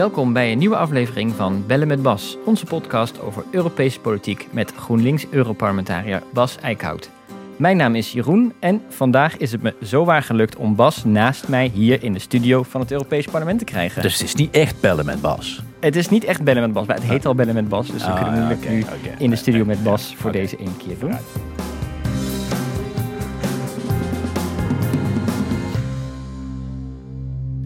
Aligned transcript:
Welkom 0.00 0.32
bij 0.32 0.52
een 0.52 0.58
nieuwe 0.58 0.76
aflevering 0.76 1.34
van 1.34 1.64
Bellen 1.66 1.88
met 1.88 2.02
Bas, 2.02 2.36
onze 2.44 2.64
podcast 2.64 3.20
over 3.20 3.44
Europese 3.50 4.00
politiek 4.00 4.48
met 4.50 4.72
GroenLinks-Europarlementariër 4.72 6.22
Bas 6.32 6.58
Eickhout. 6.58 7.10
Mijn 7.56 7.76
naam 7.76 7.94
is 7.94 8.12
Jeroen 8.12 8.52
en 8.60 8.82
vandaag 8.88 9.36
is 9.36 9.52
het 9.52 9.62
me 9.62 9.74
zo 9.82 10.04
waar 10.04 10.22
gelukt 10.22 10.56
om 10.56 10.74
Bas 10.74 11.04
naast 11.04 11.48
mij 11.48 11.70
hier 11.74 12.02
in 12.02 12.12
de 12.12 12.18
studio 12.18 12.62
van 12.62 12.80
het 12.80 12.90
Europees 12.90 13.26
Parlement 13.26 13.58
te 13.58 13.64
krijgen. 13.64 14.02
Dus 14.02 14.12
het 14.12 14.22
is 14.22 14.34
niet 14.34 14.54
echt 14.54 14.80
bellen 14.80 15.04
met 15.06 15.20
Bas. 15.20 15.62
Het 15.80 15.96
is 15.96 16.08
niet 16.08 16.24
echt 16.24 16.42
Bellen 16.42 16.62
met 16.62 16.72
Bas, 16.72 16.86
maar 16.86 16.96
het 16.96 17.04
heet 17.04 17.26
al 17.26 17.34
Bellen 17.34 17.54
met 17.54 17.68
Bas, 17.68 17.90
dus 17.90 18.04
we 18.04 18.10
Ah, 18.10 18.22
kunnen 18.22 18.38
moeilijk 18.38 18.70
nu 18.70 18.84
in 19.18 19.30
de 19.30 19.36
studio 19.36 19.64
met 19.64 19.82
Bas 19.82 20.14
voor 20.16 20.32
deze 20.32 20.56
één 20.56 20.76
keer 20.76 20.98
doen. 20.98 21.16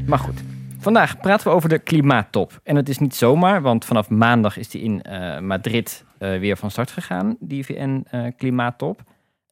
Maar 0.06 0.18
goed, 0.18 0.42
vandaag 0.84 1.20
praten 1.20 1.46
we 1.46 1.52
over 1.52 1.68
de 1.68 1.78
klimaattop. 1.78 2.60
En 2.62 2.76
het 2.76 2.88
is 2.88 2.98
niet 2.98 3.14
zomaar, 3.14 3.62
want 3.62 3.84
vanaf 3.84 4.10
maandag 4.10 4.56
is 4.56 4.68
die 4.68 4.82
in 4.82 5.02
eh, 5.02 5.38
Madrid 5.38 6.04
eh, 6.18 6.38
weer 6.38 6.56
van 6.56 6.70
start 6.70 6.90
gegaan, 6.90 7.36
die 7.40 7.64
VN-klimaattop. 7.64 9.02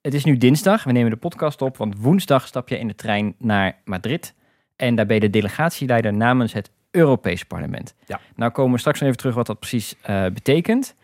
het 0.00 0.14
is 0.14 0.24
nu 0.24 0.36
dinsdag, 0.36 0.84
we 0.84 0.92
nemen 0.92 1.10
de 1.10 1.16
podcast 1.16 1.62
op, 1.62 1.76
want 1.76 1.98
woensdag 1.98 2.46
stap 2.46 2.68
je 2.68 2.78
in 2.78 2.86
de 2.86 2.94
trein 2.94 3.34
naar 3.38 3.76
Madrid. 3.84 4.34
En 4.76 4.94
daar 4.94 5.06
ben 5.06 5.14
je 5.14 5.20
de 5.20 5.30
delegatieleider 5.30 6.12
namens 6.12 6.52
het 6.52 6.70
Europees 6.90 7.44
Parlement. 7.44 7.94
Ja. 8.06 8.20
Nou 8.36 8.52
komen 8.52 8.72
we 8.72 8.78
straks 8.78 8.98
nog 8.98 9.08
even 9.08 9.20
terug 9.20 9.34
wat 9.34 9.46
dat 9.46 9.58
precies 9.58 9.94
eh, 10.02 10.24
betekent. 10.24 10.94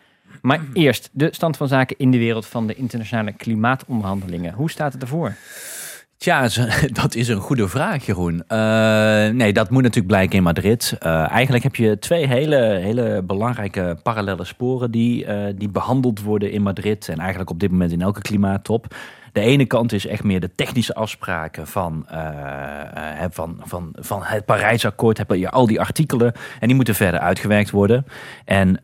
Maar 0.41 0.59
eerst 0.73 1.09
de 1.11 1.27
stand 1.31 1.57
van 1.57 1.67
zaken 1.67 1.97
in 1.97 2.11
de 2.11 2.17
wereld 2.17 2.45
van 2.45 2.67
de 2.67 2.75
internationale 2.75 3.33
klimaatonderhandelingen. 3.33 4.53
Hoe 4.53 4.71
staat 4.71 4.93
het 4.93 5.01
ervoor? 5.01 5.35
Tja, 6.19 6.47
dat 7.01 7.15
is 7.15 7.27
een 7.27 7.39
goede 7.39 7.67
vraag, 7.67 8.05
Jeroen. 8.05 8.43
Eh, 8.47 8.57
nee, 9.29 9.53
dat 9.53 9.69
moet 9.69 9.81
natuurlijk 9.81 10.07
blijken 10.07 10.37
in 10.37 10.43
Madrid. 10.43 10.95
Eh, 10.99 11.29
eigenlijk 11.29 11.63
heb 11.63 11.75
je 11.75 11.99
twee 11.99 12.27
hele, 12.27 12.55
hele 12.57 13.21
belangrijke 13.23 13.97
parallele 14.03 14.43
sporen 14.43 14.91
die, 14.91 15.25
eh, 15.25 15.53
die 15.55 15.69
behandeld 15.69 16.21
worden 16.21 16.51
in 16.51 16.61
Madrid. 16.61 17.09
En 17.09 17.17
eigenlijk 17.19 17.49
op 17.49 17.59
dit 17.59 17.71
moment 17.71 17.91
in 17.91 18.01
elke 18.01 18.21
klimaattop. 18.21 18.95
De 19.31 19.39
ene 19.39 19.65
kant 19.65 19.93
is 19.93 20.07
echt 20.07 20.23
meer 20.23 20.39
de 20.39 20.55
technische 20.55 20.93
afspraken 20.93 21.67
van, 21.67 22.05
van, 23.29 23.61
van, 23.63 23.93
van 23.99 24.23
het 24.23 24.45
Parijsakkoord. 24.45 25.17
Heb 25.17 25.31
je 25.31 25.49
al 25.49 25.67
die 25.67 25.79
artikelen 25.79 26.33
en 26.59 26.67
die 26.67 26.75
moeten 26.75 26.95
verder 26.95 27.19
uitgewerkt 27.19 27.69
worden. 27.69 28.05
En 28.45 28.77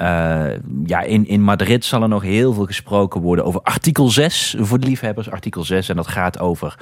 ja, 0.86 1.02
in, 1.02 1.28
in 1.28 1.42
Madrid 1.42 1.86
zal 1.86 2.02
er 2.02 2.08
nog 2.08 2.24
heel 2.24 2.54
veel 2.54 2.66
gesproken 2.66 3.22
worden 3.22 3.46
over 3.46 3.62
artikel 3.62 4.10
6 4.10 4.56
voor 4.60 4.80
de 4.80 4.88
liefhebbers. 4.88 5.32
Artikel 5.32 5.64
6 5.64 5.90
en 5.90 5.96
dat 5.96 6.08
gaat 6.08 6.40
over 6.40 6.78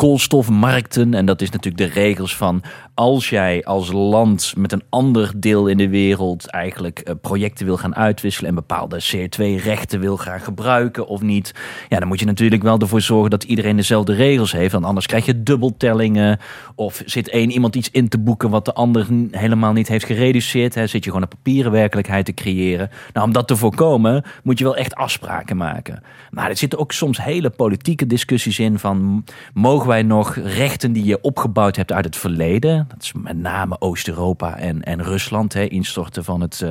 koolstofmarkten. 0.00 1.14
En 1.14 1.26
dat 1.26 1.40
is 1.40 1.50
natuurlijk 1.50 1.94
de 1.94 2.00
regels 2.00 2.36
van 2.36 2.62
als 2.94 3.30
jij 3.30 3.64
als 3.64 3.92
land 3.92 4.54
met 4.56 4.72
een 4.72 4.82
ander 4.88 5.32
deel 5.36 5.66
in 5.66 5.76
de 5.76 5.88
wereld 5.88 6.46
eigenlijk 6.46 6.98
eh, 6.98 7.14
projecten 7.20 7.66
wil 7.66 7.76
gaan 7.76 7.96
uitwisselen 7.96 8.48
en 8.48 8.54
bepaalde 8.54 9.02
CO2-rechten 9.02 10.00
wil 10.00 10.16
gaan 10.16 10.40
gebruiken 10.40 11.06
of 11.06 11.22
niet. 11.22 11.54
Ja, 11.88 11.98
dan 11.98 12.08
moet 12.08 12.20
je 12.20 12.26
natuurlijk 12.26 12.62
wel 12.62 12.78
ervoor 12.78 13.00
zorgen 13.00 13.30
dat 13.30 13.44
iedereen 13.44 13.76
dezelfde 13.76 14.14
regels 14.14 14.52
heeft. 14.52 14.72
Want 14.72 14.84
anders 14.84 15.06
krijg 15.06 15.26
je 15.26 15.42
dubbeltellingen. 15.42 16.38
Of 16.74 17.02
zit 17.06 17.28
één 17.28 17.50
iemand 17.50 17.76
iets 17.76 17.90
in 17.90 18.08
te 18.08 18.18
boeken 18.18 18.50
wat 18.50 18.64
de 18.64 18.74
ander 18.74 19.06
helemaal 19.30 19.72
niet 19.72 19.88
heeft 19.88 20.04
gereduceerd. 20.04 20.74
Hè? 20.74 20.86
Zit 20.86 21.04
je 21.04 21.10
gewoon 21.10 21.22
een 21.22 21.36
papieren 21.36 21.72
werkelijkheid 21.72 22.24
te 22.24 22.34
creëren. 22.34 22.90
Nou, 23.12 23.26
om 23.26 23.32
dat 23.32 23.48
te 23.48 23.56
voorkomen 23.56 24.24
moet 24.42 24.58
je 24.58 24.64
wel 24.64 24.76
echt 24.76 24.94
afspraken 24.94 25.56
maken. 25.56 26.02
Maar 26.30 26.50
er 26.50 26.56
zitten 26.56 26.78
ook 26.78 26.92
soms 26.92 27.24
hele 27.24 27.50
politieke 27.50 28.06
discussies 28.06 28.58
in 28.58 28.78
van 28.78 29.24
mogen 29.54 29.88
wij 29.90 30.02
nog 30.02 30.34
rechten 30.34 30.92
die 30.92 31.04
je 31.04 31.20
opgebouwd 31.20 31.76
hebt 31.76 31.92
uit 31.92 32.04
het 32.04 32.16
verleden. 32.16 32.86
Dat 32.88 33.02
is 33.02 33.12
met 33.12 33.36
name 33.36 33.80
Oost-Europa 33.80 34.56
en, 34.56 34.82
en 34.82 35.02
Rusland. 35.02 35.52
Hè? 35.52 35.64
Instorten 35.64 36.24
van 36.24 36.40
het, 36.40 36.62
eh, 36.62 36.70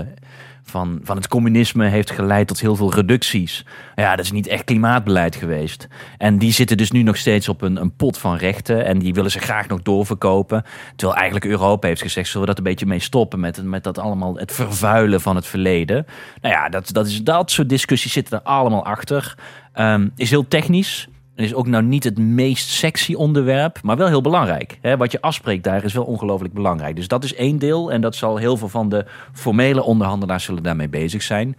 van, 0.64 1.00
van 1.04 1.16
het 1.16 1.28
communisme 1.28 1.88
heeft 1.88 2.12
geleid 2.12 2.48
tot 2.48 2.60
heel 2.60 2.76
veel 2.76 2.94
reducties. 2.94 3.66
Ja, 3.96 4.16
dat 4.16 4.26
is 4.26 4.32
niet 4.32 4.48
echt 4.48 4.64
klimaatbeleid 4.64 5.36
geweest. 5.36 5.88
En 6.18 6.38
die 6.38 6.52
zitten 6.52 6.78
dus 6.78 6.92
nu 6.92 7.04
nog 7.04 7.18
steeds 7.18 7.50
op 7.50 7.62
een, 7.62 7.82
een 7.82 7.96
pot 7.96 8.18
van 8.18 8.36
rechten. 8.36 8.86
En 8.86 9.00
die 9.00 9.14
willen 9.14 9.32
ze 9.32 9.40
graag 9.40 9.68
nog 9.68 9.82
doorverkopen. 9.82 10.64
Terwijl 10.96 11.20
eigenlijk 11.20 11.52
Europa 11.52 11.88
heeft 11.88 12.02
gezegd, 12.02 12.28
zullen 12.28 12.42
we 12.42 12.54
dat 12.54 12.58
een 12.58 12.70
beetje 12.70 12.86
mee 12.86 13.00
stoppen 13.00 13.40
met, 13.40 13.64
met 13.64 13.84
dat 13.84 13.98
allemaal 13.98 14.36
het 14.36 14.52
vervuilen 14.52 15.22
van 15.22 15.36
het 15.36 15.46
verleden. 15.48 16.06
Nou 16.42 16.54
ja, 16.54 16.70
dat, 16.70 16.94
dat, 16.94 17.08
is, 17.08 17.24
dat 17.24 17.52
soort 17.52 17.70
discussies 17.70 18.14
zitten 18.14 18.38
er 18.38 18.44
allemaal 18.46 18.86
achter. 18.86 19.36
Ehm, 19.74 20.08
is 20.16 20.30
heel 20.30 20.48
technisch. 20.48 21.08
Is 21.40 21.54
ook 21.54 21.68
nou 21.68 21.84
niet 21.84 22.04
het 22.04 22.18
meest 22.18 22.70
sexy 22.70 23.14
onderwerp, 23.14 23.80
maar 23.82 23.98
wel 23.98 24.08
heel 24.08 24.22
belangrijk. 24.22 24.80
Wat 24.98 25.12
je 25.12 25.22
afspreekt 25.22 25.64
daar 25.64 25.84
is 25.84 25.94
wel 25.94 26.04
ongelooflijk 26.04 26.54
belangrijk. 26.54 26.96
Dus 26.96 27.08
dat 27.08 27.24
is 27.24 27.36
één 27.36 27.60
deel 27.60 27.92
en 27.92 28.02
dat 28.02 28.16
zal 28.16 28.38
heel 28.38 28.58
veel 28.58 28.68
van 28.68 28.90
de 28.90 29.06
formele 29.34 29.84
onderhandelaars 29.84 30.44
zullen 30.44 30.64
daarmee 30.64 30.90
bezig 30.90 31.22
zijn. 31.22 31.58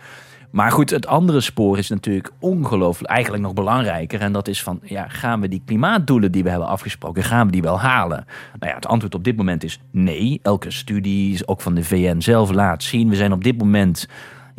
Maar 0.51 0.71
goed, 0.71 0.91
het 0.91 1.07
andere 1.07 1.41
spoor 1.41 1.79
is 1.79 1.89
natuurlijk 1.89 2.31
ongelooflijk, 2.39 3.13
eigenlijk 3.13 3.43
nog 3.43 3.55
belangrijker. 3.55 4.21
En 4.21 4.33
dat 4.33 4.49
is 4.49 4.63
van, 4.63 4.81
ja, 4.83 5.09
gaan 5.09 5.41
we 5.41 5.49
die 5.49 5.63
klimaatdoelen 5.65 6.33
die 6.33 6.43
we 6.43 6.51
hebben 6.51 6.69
afgesproken, 6.69 7.23
gaan 7.23 7.47
we 7.47 7.53
die 7.53 7.63
wel 7.63 7.81
halen? 7.81 8.25
Nou 8.59 8.71
ja, 8.71 8.75
het 8.75 8.87
antwoord 8.87 9.15
op 9.15 9.25
dit 9.25 9.37
moment 9.37 9.65
is 9.65 9.81
nee. 9.91 10.41
Elke 10.43 10.71
studie, 10.71 11.47
ook 11.47 11.61
van 11.61 11.75
de 11.75 11.85
VN 11.85 12.21
zelf, 12.21 12.51
laat 12.51 12.83
zien. 12.83 13.09
We 13.09 13.17
zijn 13.17 13.33
op 13.33 13.45
dit 13.45 13.59
moment 13.59 14.09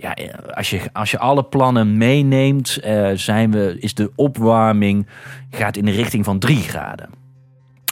ja, 0.02 0.14
eh, 0.14 0.56
als 0.56 0.70
je, 0.70 0.82
als 0.94 1.12
je 1.12 1.20
alle 1.20 1.44
plannen 1.44 1.98
meeneemt, 1.98 2.78
eh, 2.78 3.10
zijn 3.14 3.52
we, 3.52 3.76
is 3.80 3.94
de 3.94 4.12
opwarming 4.16 5.08
gaat 5.50 5.78
in 5.78 5.86
de 5.86 5.92
richting 5.92 6.26
van 6.26 6.40
3 6.40 6.58
graden. 6.58 7.10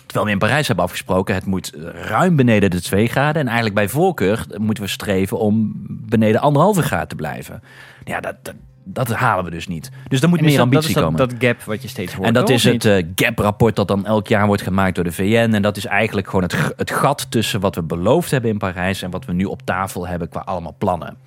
Terwijl 0.05 0.25
we 0.25 0.31
in 0.31 0.47
Parijs 0.47 0.67
hebben 0.67 0.85
afgesproken, 0.85 1.35
het 1.35 1.45
moet 1.45 1.73
ruim 1.93 2.35
beneden 2.35 2.69
de 2.69 2.81
2 2.81 3.07
graden. 3.07 3.41
En 3.41 3.47
eigenlijk 3.47 3.75
bij 3.75 3.89
voorkeur 3.89 4.45
moeten 4.57 4.83
we 4.83 4.89
streven 4.89 5.39
om 5.39 5.71
beneden 5.87 6.41
anderhalve 6.41 6.81
graad 6.81 7.09
te 7.09 7.15
blijven. 7.15 7.63
Ja, 8.03 8.19
dat, 8.19 8.35
dat, 8.43 8.55
dat 8.83 9.09
halen 9.09 9.45
we 9.45 9.51
dus 9.51 9.67
niet. 9.67 9.91
Dus 10.07 10.21
er 10.21 10.29
moet 10.29 10.41
meer 10.41 10.51
dat, 10.51 10.59
ambitie 10.59 10.87
is 10.87 10.93
dat, 10.93 11.03
komen. 11.03 11.19
dat 11.19 11.33
gap 11.39 11.61
wat 11.61 11.81
je 11.81 11.87
steeds 11.87 12.13
hoort. 12.13 12.27
En 12.27 12.33
dat 12.33 12.49
is 12.49 12.63
het 12.63 12.85
eh, 12.85 13.05
GAP-rapport 13.15 13.75
dat 13.75 13.87
dan 13.87 14.05
elk 14.05 14.27
jaar 14.27 14.47
wordt 14.47 14.61
gemaakt 14.61 14.95
door 14.95 15.03
de 15.03 15.11
VN. 15.11 15.49
En 15.53 15.61
dat 15.61 15.77
is 15.77 15.85
eigenlijk 15.85 16.27
gewoon 16.27 16.43
het, 16.43 16.73
het 16.77 16.91
gat 16.91 17.31
tussen 17.31 17.59
wat 17.59 17.75
we 17.75 17.83
beloofd 17.83 18.31
hebben 18.31 18.51
in 18.51 18.57
Parijs 18.57 19.01
en 19.01 19.09
wat 19.11 19.25
we 19.25 19.33
nu 19.33 19.45
op 19.45 19.61
tafel 19.63 20.07
hebben 20.07 20.29
qua 20.29 20.39
allemaal 20.39 20.75
plannen. 20.77 21.17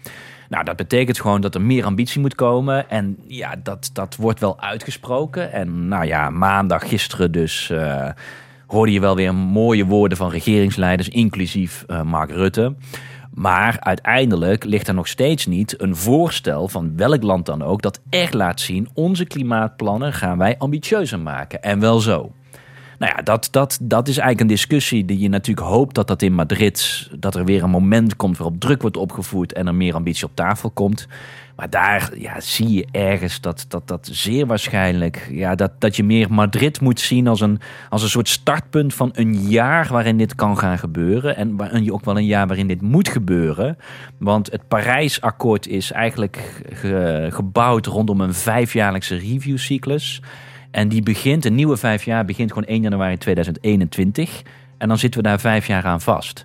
Nou, 0.52 0.64
dat 0.64 0.76
betekent 0.76 1.20
gewoon 1.20 1.40
dat 1.40 1.54
er 1.54 1.60
meer 1.60 1.84
ambitie 1.84 2.20
moet 2.20 2.34
komen. 2.34 2.90
En 2.90 3.18
ja, 3.26 3.54
dat, 3.62 3.90
dat 3.92 4.16
wordt 4.16 4.40
wel 4.40 4.60
uitgesproken. 4.60 5.52
En 5.52 5.88
nou 5.88 6.04
ja, 6.06 6.30
maandag, 6.30 6.88
gisteren 6.88 7.32
dus, 7.32 7.70
eh, 7.70 8.08
hoorde 8.66 8.92
je 8.92 9.00
wel 9.00 9.16
weer 9.16 9.34
mooie 9.34 9.84
woorden 9.84 10.18
van 10.18 10.30
regeringsleiders, 10.30 11.08
inclusief 11.08 11.84
eh, 11.86 12.02
Mark 12.02 12.30
Rutte. 12.30 12.74
Maar 13.34 13.76
uiteindelijk 13.80 14.64
ligt 14.64 14.88
er 14.88 14.94
nog 14.94 15.08
steeds 15.08 15.46
niet 15.46 15.80
een 15.82 15.96
voorstel 15.96 16.68
van 16.68 16.96
welk 16.96 17.22
land 17.22 17.46
dan 17.46 17.62
ook 17.62 17.82
dat 17.82 18.00
echt 18.08 18.34
laat 18.34 18.60
zien: 18.60 18.88
onze 18.94 19.24
klimaatplannen 19.24 20.12
gaan 20.12 20.38
wij 20.38 20.58
ambitieuzer 20.58 21.20
maken. 21.20 21.62
En 21.62 21.80
wel 21.80 22.00
zo. 22.00 22.32
Nou 22.98 23.12
ja, 23.16 23.22
dat, 23.22 23.48
dat, 23.50 23.78
dat 23.82 24.08
is 24.08 24.16
eigenlijk 24.18 24.40
een 24.40 24.56
discussie 24.56 25.04
die 25.04 25.18
je 25.18 25.28
natuurlijk 25.28 25.66
hoopt 25.66 25.94
dat 25.94 26.06
dat 26.06 26.22
in 26.22 26.34
Madrid, 26.34 27.08
dat 27.18 27.34
er 27.34 27.44
weer 27.44 27.62
een 27.62 27.70
moment 27.70 28.16
komt 28.16 28.36
waarop 28.38 28.60
druk 28.60 28.80
wordt 28.80 28.96
opgevoerd 28.96 29.52
en 29.52 29.66
er 29.66 29.74
meer 29.74 29.94
ambitie 29.94 30.24
op 30.24 30.34
tafel 30.34 30.70
komt. 30.70 31.06
Maar 31.56 31.70
daar 31.70 32.10
ja, 32.16 32.40
zie 32.40 32.72
je 32.72 32.86
ergens 32.90 33.40
dat 33.40 33.64
dat, 33.68 33.88
dat 33.88 34.08
zeer 34.12 34.46
waarschijnlijk, 34.46 35.28
ja, 35.30 35.54
dat, 35.54 35.70
dat 35.78 35.96
je 35.96 36.04
meer 36.04 36.32
Madrid 36.32 36.80
moet 36.80 37.00
zien 37.00 37.26
als 37.28 37.40
een, 37.40 37.60
als 37.88 38.02
een 38.02 38.08
soort 38.08 38.28
startpunt 38.28 38.94
van 38.94 39.10
een 39.12 39.34
jaar 39.48 39.88
waarin 39.90 40.16
dit 40.16 40.34
kan 40.34 40.58
gaan 40.58 40.78
gebeuren. 40.78 41.36
En 41.36 41.56
waarin 41.56 41.84
je 41.84 41.92
ook 41.92 42.04
wel 42.04 42.16
een 42.16 42.26
jaar 42.26 42.46
waarin 42.46 42.66
dit 42.66 42.80
moet 42.82 43.08
gebeuren. 43.08 43.78
Want 44.18 44.50
het 44.52 44.68
Parijsakkoord 44.68 45.66
is 45.66 45.92
eigenlijk 45.92 46.62
ge- 46.72 47.28
gebouwd 47.30 47.86
rondom 47.86 48.20
een 48.20 48.34
vijfjaarlijkse 48.34 49.16
reviewcyclus. 49.16 50.22
En 50.72 50.88
die 50.88 51.02
begint, 51.02 51.44
een 51.44 51.54
nieuwe 51.54 51.76
vijf 51.76 52.04
jaar 52.04 52.24
begint 52.24 52.52
gewoon 52.52 52.68
1 52.68 52.82
januari 52.82 53.16
2021. 53.18 54.42
En 54.78 54.88
dan 54.88 54.98
zitten 54.98 55.22
we 55.22 55.28
daar 55.28 55.40
vijf 55.40 55.66
jaar 55.66 55.84
aan 55.84 56.00
vast. 56.00 56.44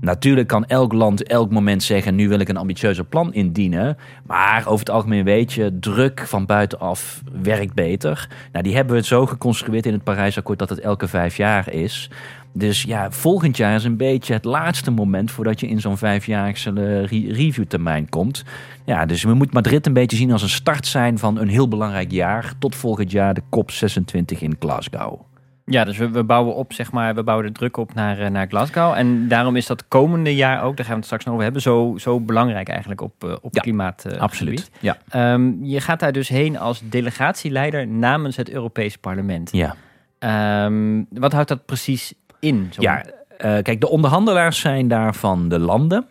Natuurlijk 0.00 0.48
kan 0.48 0.64
elk 0.66 0.92
land 0.92 1.22
elk 1.22 1.50
moment 1.50 1.82
zeggen: 1.82 2.14
nu 2.14 2.28
wil 2.28 2.38
ik 2.38 2.48
een 2.48 2.56
ambitieuzer 2.56 3.04
plan 3.04 3.32
indienen. 3.32 3.96
Maar 4.26 4.60
over 4.66 4.78
het 4.78 4.90
algemeen 4.90 5.24
weet 5.24 5.52
je, 5.52 5.78
druk 5.80 6.24
van 6.26 6.46
buitenaf 6.46 7.22
werkt 7.42 7.74
beter. 7.74 8.28
Nou, 8.52 8.64
die 8.64 8.74
hebben 8.74 8.96
we 8.96 9.02
zo 9.02 9.26
geconstrueerd 9.26 9.86
in 9.86 9.92
het 9.92 10.04
Parijsakkoord 10.04 10.58
dat 10.58 10.68
het 10.68 10.80
elke 10.80 11.08
vijf 11.08 11.36
jaar 11.36 11.72
is. 11.72 12.10
Dus 12.52 12.82
ja, 12.82 13.10
volgend 13.10 13.56
jaar 13.56 13.74
is 13.74 13.84
een 13.84 13.96
beetje 13.96 14.32
het 14.32 14.44
laatste 14.44 14.90
moment 14.90 15.30
voordat 15.30 15.60
je 15.60 15.68
in 15.68 15.80
zo'n 15.80 15.96
vijfjaarlijkse 15.96 16.70
eh, 16.70 17.04
re- 17.04 17.32
reviewtermijn 17.32 18.08
komt. 18.08 18.44
Ja, 18.84 19.06
dus 19.06 19.22
we 19.22 19.34
moeten 19.34 19.54
Madrid 19.54 19.86
een 19.86 19.92
beetje 19.92 20.16
zien 20.16 20.32
als 20.32 20.42
een 20.42 20.48
start 20.48 20.86
zijn 20.86 21.18
van 21.18 21.38
een 21.38 21.48
heel 21.48 21.68
belangrijk 21.68 22.10
jaar. 22.10 22.52
Tot 22.58 22.74
volgend 22.74 23.10
jaar 23.10 23.34
de 23.34 23.42
COP26 23.42 24.38
in 24.38 24.56
Glasgow. 24.58 25.20
Ja, 25.64 25.84
dus 25.84 25.96
we, 25.98 26.10
we 26.10 26.24
bouwen 26.24 26.54
op, 26.54 26.72
zeg 26.72 26.92
maar, 26.92 27.14
we 27.14 27.22
bouwen 27.22 27.46
de 27.46 27.52
druk 27.52 27.76
op 27.76 27.94
naar, 27.94 28.18
eh, 28.18 28.30
naar 28.30 28.46
Glasgow. 28.48 28.92
En 28.94 29.28
daarom 29.28 29.56
is 29.56 29.66
dat 29.66 29.88
komende 29.88 30.34
jaar 30.34 30.62
ook, 30.62 30.76
daar 30.76 30.84
gaan 30.84 30.94
we 30.94 30.98
het 31.00 31.04
straks 31.04 31.24
nog 31.24 31.32
over 31.32 31.44
hebben, 31.44 31.62
zo, 31.62 31.94
zo 31.98 32.20
belangrijk 32.20 32.68
eigenlijk 32.68 33.00
op, 33.00 33.24
eh, 33.24 33.30
op 33.40 33.54
Ja, 33.54 33.60
klimaat. 33.60 34.18
Absoluut. 34.18 34.60
gebied. 34.60 34.80
Ja. 34.80 34.96
Ehm, 35.08 35.64
je 35.64 35.80
gaat 35.80 36.00
daar 36.00 36.12
dus 36.12 36.28
heen 36.28 36.58
als 36.58 36.80
delegatieleider 36.84 37.86
namens 37.88 38.36
het 38.36 38.50
Europees 38.50 38.96
Parlement. 38.96 39.50
ja. 39.52 39.74
Ehm, 40.18 41.02
wat 41.10 41.32
houdt 41.32 41.48
dat 41.48 41.64
precies 41.66 42.14
in? 42.40 42.68
Zo 42.72 42.82
Ja, 42.82 43.04
eh, 43.36 43.56
kijk, 43.62 43.80
de 43.80 43.88
onderhandelaars 43.88 44.60
zijn 44.60 44.88
daar 44.88 45.14
van 45.14 45.48
de 45.48 45.58
landen. 45.58 46.06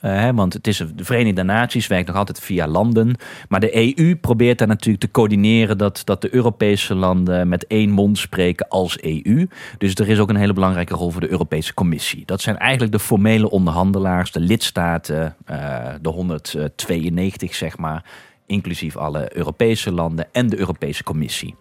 hè, 0.00 0.34
want 0.34 0.52
het 0.52 0.66
is 0.66 0.76
de 0.94 1.04
Verenigde 1.04 1.42
Naties 1.42 1.86
werkt 1.86 2.06
nog 2.06 2.16
altijd 2.16 2.40
via 2.40 2.66
landen. 2.66 3.14
Maar 3.48 3.60
de 3.60 3.98
EU 3.98 4.16
probeert 4.16 4.58
daar 4.58 4.68
natuurlijk 4.68 5.04
te 5.04 5.10
coördineren 5.10 5.78
dat, 5.78 6.02
dat 6.04 6.20
de 6.20 6.34
Europese 6.34 6.94
landen 6.94 7.48
met 7.48 7.66
één 7.66 7.90
mond 7.90 8.18
spreken 8.18 8.68
als 8.68 9.02
EU. 9.02 9.46
Dus 9.78 9.94
er 9.94 10.08
is 10.08 10.18
ook 10.18 10.28
een 10.28 10.36
hele 10.36 10.52
belangrijke 10.52 10.94
rol 10.94 11.10
voor 11.10 11.20
de 11.20 11.30
Europese 11.30 11.74
Commissie. 11.74 12.22
Dat 12.26 12.40
zijn 12.40 12.58
eigenlijk 12.58 12.92
de 12.92 12.98
formele 12.98 13.50
onderhandelaars, 13.50 14.32
de 14.32 14.40
lidstaten, 14.40 15.36
uh, 15.50 15.88
de 16.00 16.08
192 16.08 17.54
zeg 17.54 17.78
maar, 17.78 18.04
inclusief 18.46 18.96
alle 18.96 19.36
Europese 19.36 19.92
landen 19.92 20.28
en 20.32 20.48
de 20.48 20.58
Europese 20.58 21.02
Commissie. 21.02 21.54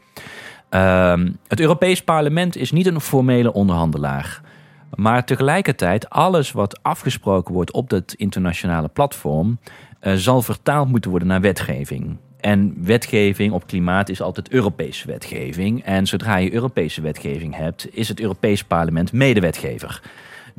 Ehm, 0.69 1.31
het 1.47 1.59
Europees 1.59 2.03
Parlement 2.03 2.55
is 2.55 2.71
niet 2.71 2.85
een 2.85 3.01
formele 3.01 3.53
onderhandelaar. 3.53 4.41
Maar 4.95 5.25
tegelijkertijd, 5.25 6.09
alles 6.09 6.51
wat 6.51 6.79
afgesproken 6.81 7.53
wordt 7.53 7.71
op 7.71 7.89
dat 7.89 8.13
internationale 8.17 8.87
platform, 8.87 9.59
uh, 10.01 10.13
zal 10.13 10.41
vertaald 10.41 10.89
moeten 10.89 11.09
worden 11.09 11.27
naar 11.27 11.41
wetgeving. 11.41 12.17
En 12.39 12.75
wetgeving 12.83 13.53
op 13.53 13.67
klimaat 13.67 14.09
is 14.09 14.21
altijd 14.21 14.49
Europese 14.49 15.07
wetgeving. 15.07 15.83
En 15.83 16.07
zodra 16.07 16.37
je 16.37 16.53
Europese 16.53 17.01
wetgeving 17.01 17.55
hebt, 17.55 17.87
is 17.91 18.07
het 18.07 18.19
Europees 18.19 18.63
Parlement 18.63 19.13
medewetgever. 19.13 20.01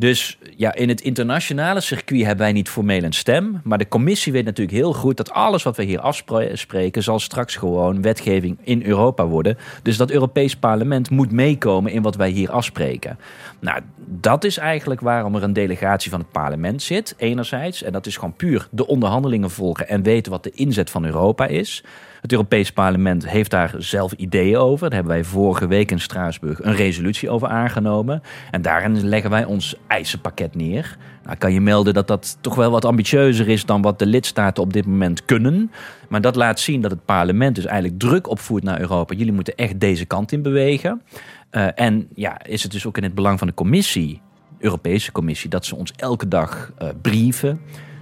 Dus 0.01 0.39
ja, 0.57 0.75
in 0.75 0.89
het 0.89 1.01
internationale 1.01 1.81
circuit 1.81 2.21
hebben 2.21 2.45
wij 2.45 2.53
niet 2.53 2.69
formeel 2.69 3.03
een 3.03 3.13
stem. 3.13 3.61
Maar 3.65 3.79
de 3.79 3.89
commissie 3.89 4.33
weet 4.33 4.45
natuurlijk 4.45 4.77
heel 4.77 4.93
goed 4.93 5.17
dat 5.17 5.31
alles 5.31 5.63
wat 5.63 5.77
we 5.77 5.83
hier 5.83 6.01
afspreken, 6.01 7.03
zal 7.03 7.19
straks 7.19 7.57
gewoon 7.57 8.03
wetgeving 8.03 8.59
in 8.63 8.83
Europa 8.85 9.27
worden. 9.27 9.59
Dus 9.83 9.97
dat 9.97 10.11
Europees 10.11 10.57
parlement 10.57 11.11
moet 11.11 11.33
meekomen 11.33 11.93
in 11.93 12.03
wat 12.03 12.17
wij 12.17 12.31
hier 12.31 12.51
afspreken. 12.51 13.19
Nou, 13.59 13.81
dat 14.07 14.45
is 14.45 14.57
eigenlijk 14.57 15.01
waarom 15.01 15.35
er 15.35 15.43
een 15.43 15.53
delegatie 15.53 16.11
van 16.11 16.21
het 16.21 16.31
parlement 16.31 16.83
zit, 16.83 17.15
enerzijds. 17.17 17.83
En 17.83 17.93
dat 17.93 18.07
is 18.07 18.15
gewoon 18.15 18.37
puur 18.37 18.69
de 18.71 18.87
onderhandelingen 18.87 19.51
volgen 19.51 19.89
en 19.89 20.03
weten 20.03 20.33
wat 20.33 20.43
de 20.43 20.51
inzet 20.51 20.91
van 20.91 21.05
Europa 21.05 21.47
is. 21.47 21.85
Het 22.21 22.33
Europees 22.33 22.73
Parlement 22.73 23.29
heeft 23.29 23.51
daar 23.51 23.75
zelf 23.79 24.13
ideeën 24.13 24.57
over. 24.57 24.89
Daar 24.89 24.99
hebben 24.99 25.15
wij 25.15 25.25
vorige 25.25 25.67
week 25.67 25.91
in 25.91 26.01
Straatsburg 26.01 26.63
een 26.63 26.75
resolutie 26.75 27.31
over 27.31 27.49
aangenomen. 27.49 28.23
En 28.51 28.63
daarin 28.63 29.09
leggen 29.09 29.31
wij 29.31 29.45
ons 29.45 29.77
eisenpakket 29.87 30.55
neer. 30.55 30.97
Nou, 31.25 31.37
kan 31.37 31.53
je 31.53 31.61
melden 31.61 31.95
dat 31.95 32.09
dat 32.09 32.39
toch 32.41 32.55
wel 32.55 32.71
wat 32.71 32.85
ambitieuzer 32.85 33.49
is 33.49 33.67
dan 33.67 33.83
wat 33.83 33.99
de 33.99 34.07
lidstaten 34.07 34.63
op 34.63 34.73
dit 34.73 34.87
moment 34.87 35.25
kunnen. 35.25 35.71
Maar 36.09 36.21
dat 36.21 36.37
laat 36.37 36.61
zien 36.61 36.81
dat 36.81 36.91
het 36.91 37.05
parlement 37.05 37.55
dus 37.55 37.67
eigenlijk 37.67 37.99
druk 37.99 38.29
opvoert 38.29 38.63
naar 38.63 38.81
Europa. 38.81 39.15
Jullie 39.15 39.33
moeten 39.33 39.55
echt 39.55 39.81
deze 39.81 40.05
kant 40.05 40.33
in 40.33 40.43
bewegen. 40.43 41.03
Uh, 41.51 41.67
en 41.75 42.09
ja, 42.15 42.45
is 42.45 42.63
het 42.63 42.73
dus 42.73 42.87
ook 42.87 42.97
in 42.97 43.03
het 43.03 43.15
belang 43.15 43.39
van 43.39 43.47
de 43.47 43.55
commissie, 43.55 44.21
Europese 44.59 45.13
Commissie, 45.13 45.51
dat 45.51 45.65
ze 45.65 45.77
ons 45.77 45.93
elke 45.97 46.29
dag 46.29 46.73
uh, 46.83 46.89
brieven. 47.03 47.61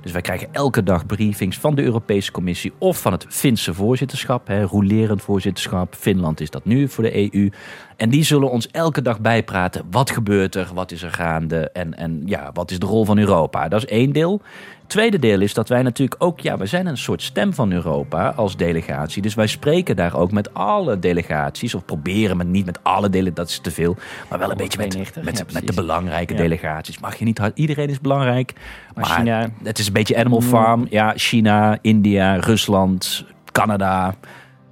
Dus 0.08 0.16
wij 0.16 0.26
krijgen 0.26 0.54
elke 0.54 0.82
dag 0.82 1.06
briefings 1.06 1.58
van 1.58 1.74
de 1.74 1.82
Europese 1.82 2.32
Commissie 2.32 2.72
of 2.78 3.00
van 3.00 3.12
het 3.12 3.26
Finse 3.28 3.74
voorzitterschap, 3.74 4.46
hè, 4.46 4.62
rolerend 4.62 5.22
voorzitterschap. 5.22 5.94
Finland 5.94 6.40
is 6.40 6.50
dat 6.50 6.64
nu 6.64 6.88
voor 6.88 7.04
de 7.04 7.34
EU. 7.34 7.50
En 7.96 8.10
die 8.10 8.22
zullen 8.22 8.50
ons 8.50 8.70
elke 8.70 9.02
dag 9.02 9.20
bijpraten. 9.20 9.84
Wat 9.90 10.10
gebeurt 10.10 10.54
er? 10.54 10.70
Wat 10.74 10.90
is 10.90 11.02
er 11.02 11.10
gaande? 11.10 11.70
En, 11.70 11.94
en 11.94 12.22
ja, 12.24 12.50
wat 12.52 12.70
is 12.70 12.78
de 12.78 12.86
rol 12.86 13.04
van 13.04 13.18
Europa? 13.18 13.68
Dat 13.68 13.82
is 13.82 13.90
één 13.90 14.12
deel. 14.12 14.40
Tweede 14.88 15.18
deel 15.18 15.40
is 15.40 15.54
dat 15.54 15.68
wij 15.68 15.82
natuurlijk 15.82 16.22
ook, 16.22 16.40
ja, 16.40 16.58
we 16.58 16.66
zijn 16.66 16.86
een 16.86 16.98
soort 16.98 17.22
stem 17.22 17.54
van 17.54 17.72
Europa 17.72 18.32
als 18.36 18.56
delegatie. 18.56 19.22
Dus 19.22 19.34
wij 19.34 19.46
spreken 19.46 19.96
daar 19.96 20.16
ook 20.16 20.32
met 20.32 20.54
alle 20.54 20.98
delegaties, 20.98 21.74
of 21.74 21.84
proberen 21.84 22.36
met 22.36 22.46
niet 22.46 22.66
met 22.66 22.78
alle 22.82 23.10
delegaties, 23.10 23.36
dat 23.36 23.48
is 23.48 23.58
te 23.58 23.70
veel, 23.70 23.96
maar 24.30 24.38
wel 24.38 24.50
een 24.50 24.56
beetje 24.56 24.78
met, 24.78 25.24
met, 25.24 25.52
met 25.52 25.66
de 25.66 25.74
belangrijke 25.74 26.34
delegaties. 26.34 26.98
Mag 26.98 27.16
je 27.16 27.24
niet 27.24 27.38
hard, 27.38 27.58
iedereen 27.58 27.88
is 27.88 28.00
belangrijk. 28.00 28.52
Maar, 28.94 29.08
maar 29.08 29.18
China. 29.18 29.48
het 29.62 29.78
is 29.78 29.86
een 29.86 29.92
beetje 29.92 30.16
Animal 30.18 30.40
mm. 30.40 30.46
Farm. 30.46 30.86
Ja, 30.90 31.12
China, 31.16 31.78
India, 31.80 32.36
Rusland, 32.36 33.24
Canada. 33.52 34.14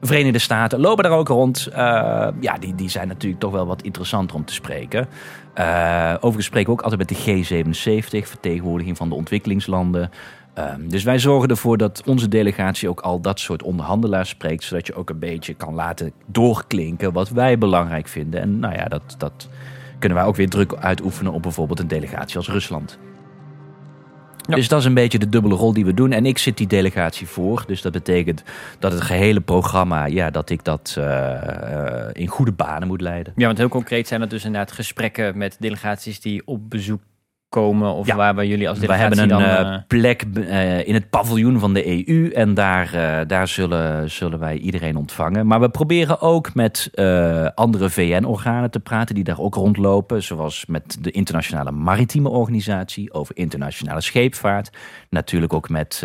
Verenigde 0.01 0.39
Staten 0.39 0.81
lopen 0.81 1.05
daar 1.05 1.19
ook 1.19 1.29
rond. 1.29 1.69
Uh, 1.71 1.77
ja, 2.41 2.59
die, 2.61 2.75
die 2.75 2.89
zijn 2.89 3.09
natuurlijk 3.09 3.41
toch 3.41 3.53
wel 3.53 3.67
wat 3.67 3.83
interessanter 3.83 4.37
om 4.37 4.45
te 4.45 4.55
spreken. 4.55 5.09
Uh, 5.59 6.15
overigens 6.15 6.47
spreken 6.47 6.73
we 6.73 6.79
ook 6.79 6.85
altijd 6.85 7.11
met 7.11 7.27
de 7.27 7.45
G77, 8.25 8.29
vertegenwoordiging 8.29 8.97
van 8.97 9.09
de 9.09 9.15
ontwikkelingslanden. 9.15 10.11
Uh, 10.59 10.65
dus 10.81 11.05
wij 11.05 11.19
zorgen 11.19 11.49
ervoor 11.49 11.77
dat 11.77 12.03
onze 12.07 12.29
delegatie 12.29 12.89
ook 12.89 13.01
al 13.01 13.21
dat 13.21 13.41
soort 13.41 13.63
onderhandelaars 13.63 14.29
spreekt, 14.29 14.65
zodat 14.65 14.87
je 14.87 14.95
ook 14.95 15.11
een 15.11 15.19
beetje 15.19 15.55
kan 15.55 15.75
laten 15.75 16.13
doorklinken 16.27 17.13
wat 17.13 17.29
wij 17.29 17.59
belangrijk 17.59 18.09
vinden. 18.09 18.41
En 18.41 18.59
nou 18.59 18.75
ja, 18.75 18.85
dat, 18.85 19.15
dat 19.19 19.49
kunnen 19.99 20.19
wij 20.19 20.27
ook 20.27 20.37
weer 20.37 20.49
druk 20.49 20.75
uitoefenen 20.75 21.33
op 21.33 21.43
bijvoorbeeld 21.43 21.81
een 21.81 21.89
delegatie 21.89 22.37
als 22.37 22.49
Rusland. 22.49 22.99
Dus 24.47 24.69
dat 24.69 24.81
is 24.81 24.85
een 24.85 24.95
beetje 24.95 25.19
de 25.19 25.29
dubbele 25.29 25.55
rol 25.55 25.73
die 25.73 25.85
we 25.85 25.95
doen. 25.95 26.13
En 26.13 26.27
ik 26.27 26.39
zit 26.39 26.57
die 26.57 26.67
delegatie 26.67 27.27
voor. 27.27 27.65
Dus 27.67 27.83
dat 27.83 27.93
betekent 27.93 28.43
dat 28.79 28.93
het 28.93 29.01
gehele 29.01 29.41
programma, 29.41 30.07
ja, 30.07 30.31
dat 30.31 30.51
ik 30.51 30.65
dat 30.65 30.97
uh, 30.99 32.07
in 32.13 32.27
goede 32.27 32.53
banen 32.53 32.89
moet 32.89 33.01
leiden. 33.01 33.33
Ja, 33.37 33.47
want 33.47 33.59
heel 33.59 33.69
concreet 33.69 34.09
zijn 34.09 34.21
dat 34.21 34.31
dus 34.31 34.45
inderdaad 34.45 34.73
gesprekken 34.73 35.39
met 35.39 35.57
delegaties 35.61 36.21
die 36.21 36.43
op 36.45 36.71
bezoek 36.71 37.01
komen? 37.61 37.95
Of 37.95 38.13
waar 38.13 38.35
we 38.35 38.47
jullie 38.47 38.69
als 38.69 38.79
delegatie 38.79 39.27
We 39.27 39.33
hebben 39.33 39.59
een 39.59 39.73
uh, 39.73 39.79
plek 39.87 40.25
uh, 40.35 40.87
in 40.87 40.95
het 40.95 41.11
paviljoen 41.11 41.59
van 41.59 41.75
de 41.75 42.09
EU. 42.09 42.31
En 42.31 42.55
daar, 42.55 42.95
uh, 42.95 43.19
daar 43.27 43.49
zullen, 43.49 44.11
zullen 44.11 44.39
wij 44.39 44.57
iedereen 44.57 44.97
ontvangen. 44.97 45.47
Maar 45.47 45.61
we 45.61 45.69
proberen 45.69 46.21
ook 46.21 46.55
met 46.55 46.91
andere 47.55 47.91
VN-organen 47.91 48.71
te 48.71 48.81
praten 48.81 49.15
die 49.15 49.25
daar 49.25 49.41
ook 49.41 49.55
rondlopen. 49.55 50.23
Zoals 50.23 50.67
met 50.67 50.99
de 51.01 51.11
Internationale 51.11 51.71
Maritieme 51.71 52.29
Organisatie 52.29 53.13
over 53.13 53.37
internationale 53.37 54.01
scheepvaart. 54.01 54.71
Natuurlijk 55.11 55.53
ook 55.53 55.69
met 55.69 55.99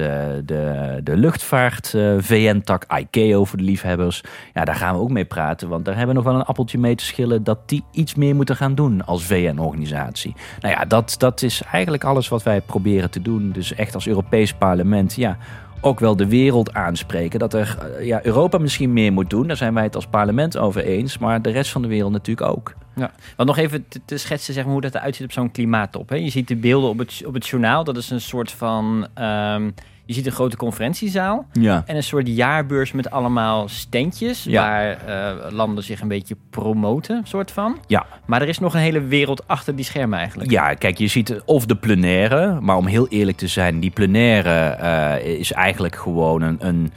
de, 0.46 1.00
de 1.04 1.18
luchtvaart 1.18 1.96
VN-tak 2.18 2.86
ICAO 3.00 3.46
voor 3.46 3.58
de 3.58 3.64
liefhebbers. 3.64 4.24
Ja, 4.54 4.66
daar 4.66 4.76
gaan 4.76 4.96
we 4.96 5.02
ook 5.02 5.12
mee 5.12 5.26
praten. 5.26 5.70
Want 5.70 5.86
daar 5.86 5.98
hebben 5.98 6.16
we 6.16 6.22
nog 6.22 6.32
wel 6.32 6.40
een 6.40 6.48
appeltje 6.48 6.78
mee 6.78 6.96
te 6.96 7.06
schillen 7.06 7.44
dat 7.44 7.70
die 7.70 7.84
iets 7.92 8.16
meer 8.16 8.36
moeten 8.36 8.56
gaan 8.56 8.76
doen 8.76 9.06
als 9.06 9.24
VN-organisatie. 9.24 10.36
Nou 10.60 10.74
ja, 10.74 10.86
dat, 10.86 11.16
dat 11.18 11.41
is 11.44 11.62
eigenlijk 11.72 12.04
alles 12.04 12.28
wat 12.28 12.44
wij 12.44 12.62
proberen 12.62 13.10
te 13.10 13.22
doen. 13.22 13.52
Dus 13.52 13.74
echt 13.74 13.96
als 13.96 14.08
Europees 14.08 14.54
parlement, 14.54 15.16
ja, 15.16 15.38
ook 15.82 16.00
wel 16.00 16.16
de 16.16 16.28
wereld 16.28 16.74
aanspreken. 16.74 17.40
Dat 17.40 17.54
er 17.54 17.78
eh, 17.98 18.06
ja, 18.06 18.26
Europa 18.26 18.58
misschien 18.58 18.94
meer 18.94 19.14
moet 19.14 19.30
doen. 19.30 19.48
Daar 19.48 19.58
zijn 19.58 19.74
wij 19.74 19.84
het 19.84 19.96
als 19.96 20.08
parlement 20.08 20.58
over 20.58 20.84
eens. 20.84 21.18
Maar 21.18 21.42
de 21.42 21.50
rest 21.50 21.72
van 21.72 21.82
de 21.82 21.88
wereld 21.88 22.12
natuurlijk 22.12 22.48
ook. 22.48 22.74
Ja, 22.96 23.12
want 23.36 23.50
nog 23.50 23.58
even 23.58 23.86
te, 24.06 24.18
schetsen 24.18 24.54
zeg 24.54 24.64
maar, 24.64 24.74
hoe 24.74 24.82
dat 24.82 24.96
eruit 24.96 25.16
ziet 25.16 25.26
op 25.26 25.32
zo'n 25.32 25.52
klimaattop. 25.52 26.10
Hè? 26.10 26.16
Je 26.16 26.30
ziet 26.30 26.48
de 26.48 26.56
beelden 26.56 26.90
op 26.90 26.98
het, 26.98 27.22
op 27.26 27.34
het 27.34 27.48
journaal. 27.48 27.84
Dat 27.84 27.98
is 27.98 28.10
een 28.10 28.22
soort 28.22 28.52
van... 28.52 29.08
Ehm, 29.14 29.70
je 30.12 30.18
ziet 30.18 30.26
een 30.26 30.32
grote 30.32 30.58
conferentiezaal 30.58 31.46
ja. 31.52 31.84
en 31.86 31.96
een 31.96 32.04
soort 32.04 32.28
jaarbeurs 32.28 32.92
met 32.92 33.12
allemaal 33.12 33.68
standjes 33.68 34.46
waar 34.46 34.98
uh, 35.08 35.52
landen 35.52 35.84
zich 35.84 36.02
een 36.02 36.08
beetje 36.08 36.36
promoten, 36.50 37.22
soort 37.24 37.52
van. 37.52 37.78
Ja. 37.88 38.06
Maar 38.26 38.42
er 38.42 38.48
is 38.48 38.60
nog 38.60 38.74
een 38.74 38.80
hele 38.80 39.02
wereld 39.02 39.48
achter 39.48 39.76
die 39.76 39.86
schermen 39.86 40.20
eigenlijk. 40.20 40.52
Ja, 40.52 40.74
kijk, 40.74 40.98
je 40.98 41.08
ziet 41.08 41.42
of 41.46 41.66
de 41.66 41.76
plenaire, 41.76 42.60
maar 42.62 42.78
om 42.78 42.86
heel 42.86 43.08
eerlijk 43.08 43.38
te 43.38 43.48
zijn, 43.48 43.80
die 43.80 43.92
plenaire 43.92 44.78
uh, 44.82 45.40
is 45.40 45.52
eigenlijk 45.52 45.96
gewoon 45.96 46.42
een, 46.42 46.58
een 46.60 46.92